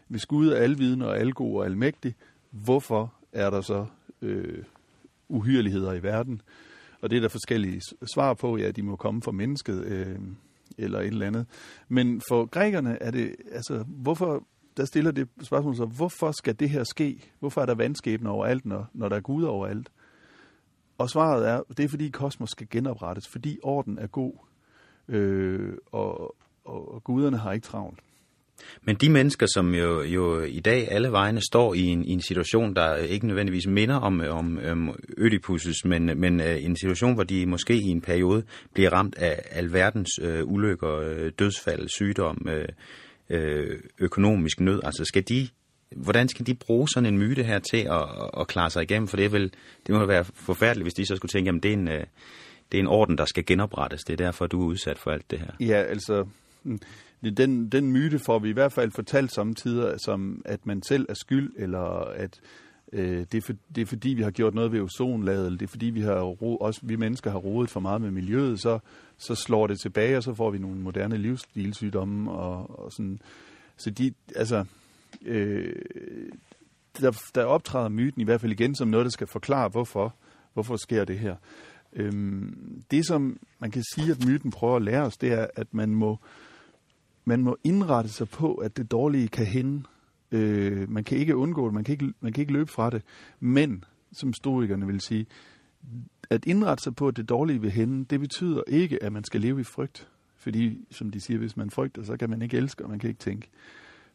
hvis 0.08 0.26
Gud 0.26 0.48
er 0.48 0.56
alvidende 0.56 1.08
og 1.08 1.18
algod 1.18 1.58
og 1.58 1.66
almægtig, 1.66 2.14
hvorfor 2.50 3.14
er 3.32 3.50
der 3.50 3.60
så 3.60 3.86
øh, 4.22 4.64
uhyreligheder 5.28 5.92
i 5.92 6.02
verden? 6.02 6.42
Og 7.00 7.10
det 7.10 7.16
er 7.16 7.20
der 7.20 7.28
forskellige 7.28 7.80
svar 8.14 8.34
på, 8.34 8.56
ja, 8.56 8.70
de 8.70 8.82
må 8.82 8.96
komme 8.96 9.22
fra 9.22 9.32
mennesket, 9.32 9.84
øh, 9.84 10.18
eller 10.78 11.00
et 11.00 11.06
eller 11.06 11.26
andet. 11.26 11.46
Men 11.88 12.22
for 12.28 12.46
grækerne 12.46 13.02
er 13.02 13.10
det, 13.10 13.36
altså, 13.52 13.84
hvorfor, 13.86 14.44
der 14.76 14.84
stiller 14.84 15.10
det 15.10 15.28
spørgsmål 15.42 15.76
så, 15.76 15.84
hvorfor 15.84 16.32
skal 16.32 16.60
det 16.60 16.70
her 16.70 16.84
ske? 16.84 17.32
Hvorfor 17.40 17.60
er 17.60 17.66
der 17.66 17.74
vandskæbne 17.74 18.30
overalt, 18.30 18.66
når, 18.66 18.86
når 18.92 19.08
der 19.08 19.16
er 19.16 19.20
Gud 19.20 19.44
overalt? 19.44 19.90
Og 20.98 21.10
svaret 21.10 21.48
er, 21.48 21.62
det 21.76 21.84
er 21.84 21.88
fordi 21.88 22.08
kosmos 22.08 22.50
skal 22.50 22.66
genoprettes, 22.70 23.28
fordi 23.28 23.58
orden 23.62 23.98
er 23.98 24.06
god 24.06 24.32
øh, 25.08 25.72
og, 25.92 26.36
og, 26.64 26.94
og 26.94 27.04
guderne 27.04 27.38
har 27.38 27.52
ikke 27.52 27.64
travlt. 27.64 27.98
Men 28.82 28.96
de 28.96 29.10
mennesker, 29.10 29.46
som 29.54 29.74
jo, 29.74 30.02
jo 30.02 30.40
i 30.40 30.60
dag 30.60 30.88
alle 30.90 31.12
vegne 31.12 31.40
står 31.40 31.74
i 31.74 31.80
en, 31.80 32.04
i 32.04 32.12
en 32.12 32.20
situation, 32.20 32.74
der 32.74 32.96
ikke 32.96 33.26
nødvendigvis 33.26 33.66
minder 33.66 33.94
om, 33.94 34.20
om, 34.20 34.58
om 34.70 34.94
Ødipusses, 35.18 35.84
men, 35.84 36.20
men 36.20 36.40
øh, 36.40 36.64
en 36.64 36.76
situation, 36.76 37.14
hvor 37.14 37.22
de 37.22 37.46
måske 37.46 37.74
i 37.74 37.88
en 37.88 38.00
periode 38.00 38.42
bliver 38.74 38.92
ramt 38.92 39.14
af 39.14 39.42
alverdens 39.50 40.10
øh, 40.22 40.46
ulykker, 40.46 40.98
øh, 40.98 41.32
dødsfald, 41.38 41.88
sygdom, 41.88 42.46
øh, 42.48 42.68
øh, 43.30 43.78
økonomisk 43.98 44.60
nød. 44.60 44.80
Altså 44.84 45.04
skal 45.04 45.22
de 45.28 45.48
hvordan 45.96 46.28
skal 46.28 46.46
de 46.46 46.54
bruge 46.54 46.88
sådan 46.88 47.14
en 47.14 47.18
myte 47.18 47.42
her 47.42 47.58
til 47.58 47.76
at, 47.76 48.04
at 48.40 48.46
klare 48.46 48.70
sig 48.70 48.82
igennem? 48.82 49.08
For 49.08 49.16
det, 49.16 49.32
vil, 49.32 49.52
det 49.86 49.94
må 49.94 50.06
være 50.06 50.24
forfærdeligt, 50.24 50.84
hvis 50.84 50.94
de 50.94 51.06
så 51.06 51.16
skulle 51.16 51.30
tænke, 51.30 51.48
at 51.48 51.62
det 51.62 51.68
er 51.68 51.72
en, 51.72 51.88
øh, 51.88 52.04
det 52.72 52.78
er 52.78 52.82
en 52.82 52.88
orden, 52.88 53.18
der 53.18 53.24
skal 53.24 53.46
genoprettes. 53.46 54.04
Det 54.04 54.12
er 54.12 54.24
derfor, 54.24 54.46
du 54.46 54.62
er 54.62 54.66
udsat 54.66 54.98
for 54.98 55.10
alt 55.10 55.30
det 55.30 55.38
her. 55.38 55.50
Ja, 55.60 55.82
altså, 55.82 56.26
mm, 56.62 56.80
den, 57.36 57.68
den 57.68 57.92
myte 57.92 58.18
får 58.18 58.38
vi 58.38 58.48
i 58.48 58.52
hvert 58.52 58.72
fald 58.72 58.90
fortalt 58.90 59.32
samtidig, 59.32 59.94
som 60.00 60.42
at 60.44 60.66
man 60.66 60.82
selv 60.82 61.06
er 61.08 61.14
skyld, 61.14 61.52
eller 61.56 61.80
at 62.10 62.40
øh, 62.92 63.26
det, 63.32 63.34
er 63.34 63.40
for, 63.40 63.52
det 63.74 63.82
er 63.82 63.86
fordi, 63.86 64.08
vi 64.08 64.22
har 64.22 64.30
gjort 64.30 64.54
noget 64.54 64.72
ved 64.72 64.80
ozonlaget, 64.80 65.46
eller 65.46 65.58
det 65.58 65.66
er 65.66 65.70
fordi, 65.70 65.86
vi, 65.86 66.00
har 66.00 66.20
ro, 66.20 66.56
også 66.56 66.80
vi 66.82 66.96
mennesker 66.96 67.30
har 67.30 67.38
rodet 67.38 67.70
for 67.70 67.80
meget 67.80 68.00
med 68.00 68.10
miljøet, 68.10 68.60
så, 68.60 68.78
så 69.18 69.34
slår 69.34 69.66
det 69.66 69.80
tilbage, 69.80 70.16
og 70.16 70.22
så 70.22 70.34
får 70.34 70.50
vi 70.50 70.58
nogle 70.58 70.80
moderne 70.80 71.16
livsstilssygdomme, 71.16 72.30
og, 72.30 72.84
og 72.84 72.92
sådan. 72.92 73.20
Så 73.76 73.90
de, 73.90 74.14
altså, 74.36 74.64
øh, 75.24 75.74
der, 77.00 77.22
der 77.34 77.44
optræder 77.44 77.88
myten 77.88 78.20
i 78.20 78.24
hvert 78.24 78.40
fald 78.40 78.52
igen 78.52 78.74
som 78.74 78.88
noget, 78.88 79.04
der 79.04 79.10
skal 79.10 79.26
forklare, 79.26 79.68
hvorfor, 79.68 80.14
hvorfor 80.52 80.76
sker 80.76 81.04
det 81.04 81.18
her. 81.18 81.36
Øhm, 81.92 82.82
det, 82.90 83.06
som 83.06 83.38
man 83.58 83.70
kan 83.70 83.82
sige, 83.94 84.10
at 84.10 84.26
myten 84.26 84.50
prøver 84.50 84.76
at 84.76 84.82
lære 84.82 85.02
os, 85.02 85.16
det 85.16 85.32
er, 85.32 85.46
at 85.56 85.74
man 85.74 85.94
må, 85.94 86.18
man 87.24 87.42
må 87.42 87.56
indrette 87.64 88.10
sig 88.10 88.28
på, 88.28 88.54
at 88.54 88.76
det 88.76 88.90
dårlige 88.90 89.28
kan 89.28 89.46
hænde. 89.46 89.82
Øh, 90.32 90.90
man 90.90 91.04
kan 91.04 91.18
ikke 91.18 91.36
undgå 91.36 91.66
det, 91.66 91.74
man 91.74 91.84
kan 91.84 91.92
ikke, 91.92 92.12
man 92.20 92.32
kan 92.32 92.42
ikke 92.42 92.52
løbe 92.52 92.70
fra 92.70 92.90
det. 92.90 93.02
Men, 93.40 93.84
som 94.12 94.28
historikerne 94.28 94.86
vil 94.86 95.00
sige, 95.00 95.26
at 96.30 96.46
indrette 96.46 96.84
sig 96.84 96.96
på, 96.96 97.08
at 97.08 97.16
det 97.16 97.28
dårlige 97.28 97.60
vil 97.60 97.70
hænde, 97.70 98.04
det 98.04 98.20
betyder 98.20 98.62
ikke, 98.68 99.02
at 99.02 99.12
man 99.12 99.24
skal 99.24 99.40
leve 99.40 99.60
i 99.60 99.64
frygt. 99.64 100.08
Fordi, 100.36 100.86
som 100.90 101.10
de 101.10 101.20
siger, 101.20 101.38
hvis 101.38 101.56
man 101.56 101.70
frygter, 101.70 102.02
så 102.02 102.16
kan 102.16 102.30
man 102.30 102.42
ikke 102.42 102.56
elske, 102.56 102.84
og 102.84 102.90
man 102.90 102.98
kan 102.98 103.08
ikke 103.08 103.20
tænke. 103.20 103.48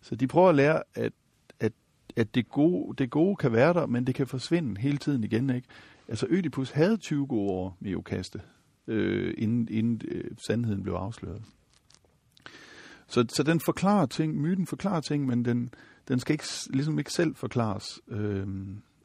Så 0.01 0.15
de 0.15 0.27
prøver 0.27 0.49
at 0.49 0.55
lære, 0.55 0.83
at, 0.95 1.13
at, 1.59 1.73
at 2.15 2.35
det, 2.35 2.49
gode, 2.49 2.95
det 2.97 3.09
gode 3.09 3.35
kan 3.35 3.51
være 3.51 3.73
der, 3.73 3.85
men 3.85 4.07
det 4.07 4.15
kan 4.15 4.27
forsvinde 4.27 4.81
hele 4.81 4.97
tiden 4.97 5.23
igen. 5.23 5.49
Ikke? 5.49 5.67
Altså 6.07 6.27
Ødipus 6.29 6.71
havde 6.71 6.97
20 6.97 7.27
gode 7.27 7.51
år 7.51 7.77
med 7.79 7.91
Jokaste, 7.91 8.41
øh, 8.87 9.33
inden, 9.37 9.67
inden 9.71 10.01
øh, 10.07 10.31
sandheden 10.47 10.83
blev 10.83 10.93
afsløret. 10.93 11.41
Så, 13.07 13.25
så 13.29 13.43
den 13.43 13.59
forklarer 13.59 14.05
ting, 14.05 14.41
myten 14.41 14.67
forklarer 14.67 15.01
ting, 15.01 15.25
men 15.25 15.45
den, 15.45 15.73
den 16.07 16.19
skal 16.19 16.33
ikke, 16.33 16.45
ligesom 16.69 16.99
ikke 16.99 17.11
selv 17.11 17.35
forklares. 17.35 18.01
Øh, 18.07 18.47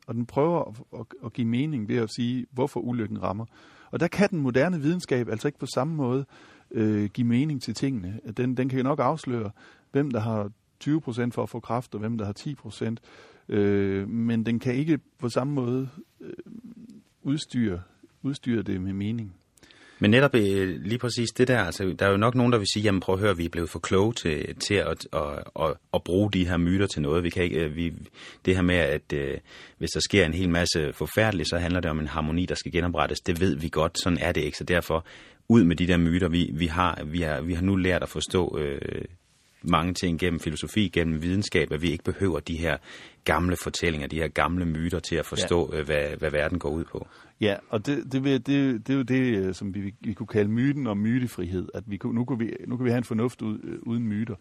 og 0.06 0.14
den 0.14 0.26
prøver 0.26 0.64
at, 0.64 1.00
at, 1.00 1.06
at 1.24 1.32
give 1.32 1.46
mening 1.46 1.88
ved 1.88 1.96
at 1.96 2.10
sige, 2.16 2.46
hvorfor 2.50 2.80
ulykken 2.80 3.22
rammer. 3.22 3.44
Og 3.90 4.00
der 4.00 4.08
kan 4.08 4.30
den 4.30 4.38
moderne 4.38 4.80
videnskab 4.80 5.28
altså 5.28 5.48
ikke 5.48 5.58
på 5.58 5.66
samme 5.66 5.94
måde 5.94 6.24
øh, 6.70 7.04
give 7.04 7.26
mening 7.26 7.62
til 7.62 7.74
tingene. 7.74 8.20
Den, 8.36 8.56
den 8.56 8.68
kan 8.68 8.78
jo 8.78 8.82
nok 8.82 9.00
afsløre, 9.00 9.50
hvem 9.92 10.10
der 10.10 10.20
har 10.20 10.50
20% 10.84 11.30
for 11.30 11.42
at 11.42 11.48
få 11.48 11.60
kraft, 11.60 11.94
og 11.94 12.00
hvem 12.00 12.18
der 12.18 12.24
har 12.24 12.34
10%. 13.48 13.54
Øh, 13.54 14.08
men 14.08 14.46
den 14.46 14.58
kan 14.58 14.74
ikke 14.74 14.98
på 15.18 15.28
samme 15.28 15.54
måde 15.54 15.88
øh, 16.20 16.32
udstyre, 17.22 17.82
udstyre 18.22 18.62
det 18.62 18.80
med 18.80 18.92
mening. 18.92 19.34
Men 20.02 20.10
netop 20.10 20.34
øh, 20.34 20.82
lige 20.82 20.98
præcis 20.98 21.30
det 21.30 21.48
der, 21.48 21.58
altså 21.58 21.94
der 21.98 22.06
er 22.06 22.10
jo 22.10 22.16
nok 22.16 22.34
nogen, 22.34 22.52
der 22.52 22.58
vil 22.58 22.66
sige, 22.74 22.82
jamen 22.82 23.00
prøv 23.00 23.14
at 23.14 23.20
høre, 23.20 23.36
vi 23.36 23.44
er 23.44 23.48
blevet 23.48 23.70
for 23.70 23.78
kloge 23.78 24.12
til, 24.12 24.54
til 24.54 24.74
at, 24.74 25.06
at, 25.12 25.44
at, 25.60 25.74
at 25.94 26.02
bruge 26.04 26.32
de 26.32 26.48
her 26.48 26.56
myter 26.56 26.86
til 26.86 27.02
noget. 27.02 27.24
Vi 27.24 27.30
kan 27.30 27.44
ikke, 27.44 27.64
øh, 27.64 27.76
vi, 27.76 27.92
det 28.44 28.54
her 28.54 28.62
med, 28.62 28.74
at 28.74 29.12
øh, 29.12 29.38
hvis 29.78 29.90
der 29.90 30.00
sker 30.00 30.26
en 30.26 30.34
hel 30.34 30.48
masse 30.48 30.92
forfærdeligt, 30.92 31.48
så 31.48 31.58
handler 31.58 31.80
det 31.80 31.90
om 31.90 31.98
en 31.98 32.06
harmoni, 32.06 32.46
der 32.46 32.54
skal 32.54 32.72
genoprettes. 32.72 33.20
Det 33.20 33.40
ved 33.40 33.56
vi 33.56 33.68
godt, 33.68 33.98
sådan 33.98 34.18
er 34.18 34.32
det 34.32 34.40
ikke. 34.40 34.58
Så 34.58 34.64
derfor 34.64 35.06
ud 35.48 35.64
med 35.64 35.76
de 35.76 35.86
der 35.86 35.96
myter. 35.96 36.28
Vi, 36.28 36.50
vi, 36.54 36.66
har, 36.66 37.02
vi, 37.04 37.20
har, 37.20 37.40
vi 37.40 37.54
har 37.54 37.62
nu 37.62 37.76
lært 37.76 38.02
at 38.02 38.08
forstå 38.08 38.58
øh, 38.58 39.04
mange 39.64 39.94
ting 39.94 40.18
gennem 40.18 40.40
filosofi, 40.40 40.88
gennem 40.88 41.22
videnskab, 41.22 41.72
at 41.72 41.82
vi 41.82 41.90
ikke 41.90 42.04
behøver 42.04 42.40
de 42.40 42.56
her 42.56 42.76
gamle 43.24 43.56
fortællinger, 43.62 44.08
de 44.08 44.16
her 44.16 44.28
gamle 44.28 44.66
myter 44.66 44.98
til 45.00 45.16
at 45.16 45.26
forstå, 45.26 45.70
ja. 45.72 45.78
Øh, 45.78 45.86
hvad, 45.86 46.16
hvad 46.18 46.30
verden 46.30 46.58
går 46.58 46.70
ud 46.70 46.84
på. 46.84 47.06
Ja, 47.40 47.56
og 47.68 47.86
det, 47.86 48.12
det, 48.12 48.24
det, 48.24 48.46
det, 48.46 48.86
det 48.86 48.92
er 48.92 48.96
jo 48.96 49.02
det, 49.02 49.38
øh, 49.38 49.54
som 49.54 49.74
vi, 49.74 49.94
vi 50.00 50.12
kunne 50.12 50.26
kalde 50.26 50.50
myten 50.50 50.86
om 50.86 50.98
mytefrihed, 50.98 51.68
at 51.74 51.84
vi, 51.86 52.00
nu, 52.04 52.24
kunne 52.24 52.38
vi, 52.38 52.56
nu 52.66 52.76
kan 52.76 52.84
vi 52.84 52.90
have 52.90 52.98
en 52.98 53.04
fornuft 53.04 53.42
ud, 53.42 53.58
øh, 53.64 53.78
uden 53.82 54.08
myter. 54.08 54.34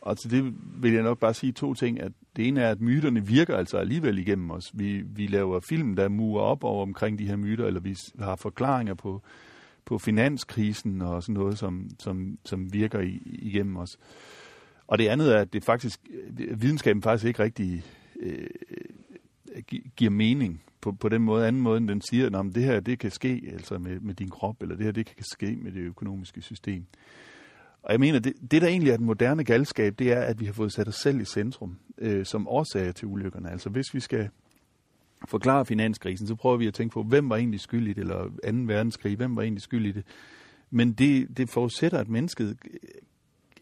Og 0.00 0.18
til 0.18 0.30
det 0.30 0.54
vil 0.82 0.92
jeg 0.92 1.02
nok 1.02 1.18
bare 1.18 1.34
sige 1.34 1.52
to 1.52 1.74
ting. 1.74 2.00
At 2.00 2.12
det 2.36 2.48
ene 2.48 2.60
er, 2.60 2.70
at 2.70 2.80
myterne 2.80 3.26
virker 3.26 3.56
altså 3.56 3.76
alligevel 3.76 4.18
igennem 4.18 4.50
os. 4.50 4.70
Vi, 4.74 5.02
vi 5.06 5.26
laver 5.26 5.60
film, 5.60 5.96
der 5.96 6.08
murer 6.08 6.42
op 6.42 6.64
over 6.64 6.82
omkring 6.82 7.18
de 7.18 7.26
her 7.26 7.36
myter, 7.36 7.66
eller 7.66 7.80
vi 7.80 7.96
har 8.18 8.36
forklaringer 8.36 8.94
på, 8.94 9.22
på 9.84 9.98
finanskrisen 9.98 11.02
og 11.02 11.22
sådan 11.22 11.34
noget, 11.34 11.58
som, 11.58 11.90
som, 11.98 12.38
som 12.44 12.72
virker 12.72 13.00
i, 13.00 13.22
igennem 13.24 13.76
os. 13.76 13.98
Og 14.90 14.98
det 14.98 15.08
andet 15.08 15.34
er, 15.34 15.40
at 15.40 15.52
det 15.52 15.64
faktisk, 15.64 16.00
øh, 16.10 16.62
videnskaben 16.62 17.02
faktisk 17.02 17.26
ikke 17.26 17.42
rigtig 17.42 17.84
øh, 18.20 18.46
giver 19.96 20.10
mening 20.10 20.62
på, 20.80 20.92
på 20.92 21.08
den 21.08 21.22
måde, 21.22 21.46
anden 21.46 21.62
måde, 21.62 21.78
end 21.78 21.88
den 21.88 22.02
siger, 22.10 22.38
at 22.40 22.54
det 22.54 22.62
her 22.62 22.80
det 22.80 22.98
kan 22.98 23.10
ske 23.10 23.50
altså 23.52 23.78
med, 23.78 24.00
med 24.00 24.14
din 24.14 24.30
krop, 24.30 24.62
eller 24.62 24.76
det 24.76 24.84
her 24.84 24.92
det 24.92 25.06
kan 25.06 25.24
ske 25.24 25.56
med 25.56 25.72
det 25.72 25.80
økonomiske 25.80 26.42
system. 26.42 26.86
Og 27.82 27.92
jeg 27.92 28.00
mener, 28.00 28.18
det, 28.18 28.32
det 28.50 28.62
der 28.62 28.68
egentlig 28.68 28.92
er 28.92 28.96
den 28.96 29.06
moderne 29.06 29.44
galskab, 29.44 29.98
det 29.98 30.12
er, 30.12 30.20
at 30.20 30.40
vi 30.40 30.44
har 30.44 30.52
fået 30.52 30.72
sat 30.72 30.88
os 30.88 30.94
selv 30.94 31.20
i 31.20 31.24
centrum 31.24 31.78
øh, 31.98 32.26
som 32.26 32.48
årsag 32.48 32.94
til 32.94 33.08
ulykkerne. 33.08 33.50
Altså 33.50 33.68
hvis 33.68 33.94
vi 33.94 34.00
skal 34.00 34.28
forklare 35.28 35.66
finanskrisen, 35.66 36.26
så 36.26 36.34
prøver 36.34 36.56
vi 36.56 36.66
at 36.66 36.74
tænke 36.74 36.92
på, 36.92 37.02
hvem 37.02 37.30
var 37.30 37.36
egentlig 37.36 37.60
skyld 37.60 37.88
i 37.88 37.92
det, 37.92 38.00
eller 38.00 38.24
2. 38.24 38.30
verdenskrig, 38.52 39.16
hvem 39.16 39.36
var 39.36 39.42
egentlig 39.42 39.62
skyld 39.62 39.86
i 39.86 39.92
det. 39.92 40.04
Men 40.70 40.92
det, 40.92 41.36
det 41.36 41.50
forudsætter, 41.50 41.98
at 41.98 42.08
mennesket, 42.08 42.48
øh, 42.48 42.78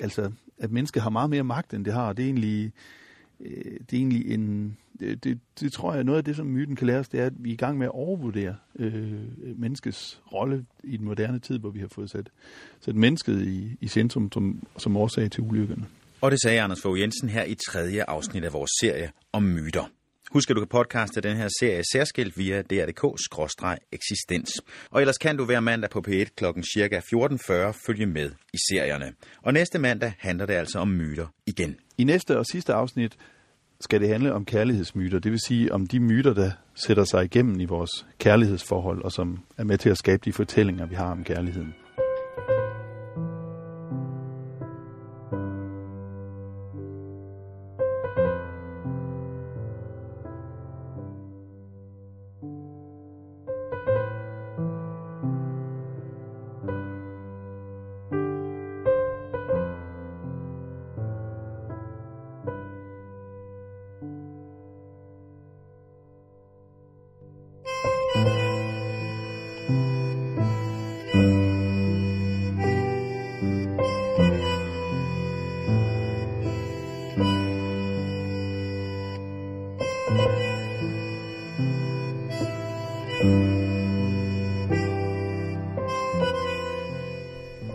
altså, 0.00 0.32
at 0.60 0.70
mennesket 0.70 1.02
har 1.02 1.10
meget 1.10 1.30
mere 1.30 1.44
magt, 1.44 1.74
end 1.74 1.84
det 1.84 1.92
har. 1.92 2.12
Det 2.12 2.22
er 2.22 2.26
egentlig, 2.26 2.72
øh, 3.40 3.64
det 3.64 3.92
er 3.92 3.96
egentlig 3.96 4.30
en, 4.30 4.76
det, 5.00 5.24
det, 5.24 5.38
det 5.60 5.72
tror 5.72 5.94
jeg, 5.94 6.04
noget 6.04 6.18
af 6.18 6.24
det, 6.24 6.36
som 6.36 6.46
myten 6.46 6.76
kan 6.76 6.86
lære 6.86 6.98
os, 6.98 7.08
det 7.08 7.20
er, 7.20 7.26
at 7.26 7.32
vi 7.36 7.50
er 7.50 7.54
i 7.54 7.56
gang 7.56 7.78
med 7.78 7.86
at 7.86 7.92
overvurdere 7.92 8.56
øh, 8.78 9.12
menneskets 9.56 10.20
rolle 10.32 10.64
i 10.84 10.96
den 10.96 11.04
moderne 11.04 11.38
tid, 11.38 11.58
hvor 11.58 11.70
vi 11.70 11.80
har 11.80 11.88
fået 11.88 12.10
sat, 12.10 12.30
sat 12.80 12.96
mennesket 12.96 13.46
i, 13.46 13.76
i 13.80 13.88
centrum 13.88 14.32
som, 14.32 14.62
som 14.76 14.96
årsag 14.96 15.30
til 15.30 15.42
ulykkerne. 15.42 15.86
Og 16.20 16.30
det 16.30 16.42
sagde 16.42 16.60
Anders 16.60 16.82
Fogh 16.82 17.00
Jensen 17.00 17.28
her 17.28 17.44
i 17.44 17.54
tredje 17.54 18.04
afsnit 18.04 18.44
af 18.44 18.52
vores 18.52 18.70
serie 18.80 19.10
om 19.32 19.42
myter. 19.42 19.90
Husk, 20.32 20.50
at 20.50 20.56
du 20.56 20.60
kan 20.60 20.68
podcaste 20.68 21.20
den 21.20 21.36
her 21.36 21.48
serie 21.60 21.82
særskilt 21.92 22.38
via 22.38 22.62
dr.dk-eksistens. 22.62 24.50
Og 24.90 25.00
ellers 25.00 25.18
kan 25.18 25.36
du 25.36 25.44
hver 25.44 25.60
mandag 25.60 25.90
på 25.90 25.98
P1 26.08 26.24
kl. 26.36 26.44
ca. 26.74 27.00
14.40 27.14 27.52
følge 27.86 28.06
med 28.06 28.30
i 28.52 28.56
serierne. 28.70 29.12
Og 29.42 29.52
næste 29.52 29.78
mandag 29.78 30.12
handler 30.18 30.46
det 30.46 30.54
altså 30.54 30.78
om 30.78 30.88
myter 30.88 31.26
igen. 31.46 31.76
I 31.98 32.04
næste 32.04 32.38
og 32.38 32.46
sidste 32.46 32.72
afsnit 32.72 33.16
skal 33.80 34.00
det 34.00 34.08
handle 34.08 34.32
om 34.32 34.44
kærlighedsmyter. 34.44 35.18
Det 35.18 35.32
vil 35.32 35.40
sige 35.46 35.72
om 35.72 35.86
de 35.86 36.00
myter, 36.00 36.34
der 36.34 36.50
sætter 36.74 37.04
sig 37.04 37.24
igennem 37.24 37.60
i 37.60 37.64
vores 37.64 38.06
kærlighedsforhold, 38.18 39.02
og 39.02 39.12
som 39.12 39.38
er 39.56 39.64
med 39.64 39.78
til 39.78 39.90
at 39.90 39.98
skabe 39.98 40.22
de 40.24 40.32
fortællinger, 40.32 40.86
vi 40.86 40.94
har 40.94 41.10
om 41.10 41.24
kærligheden. 41.24 41.74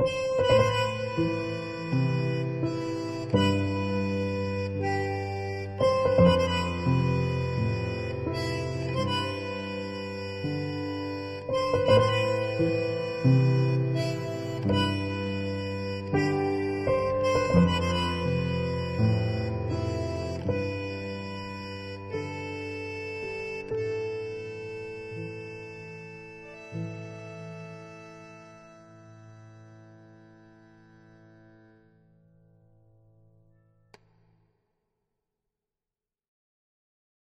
Música 0.00 0.80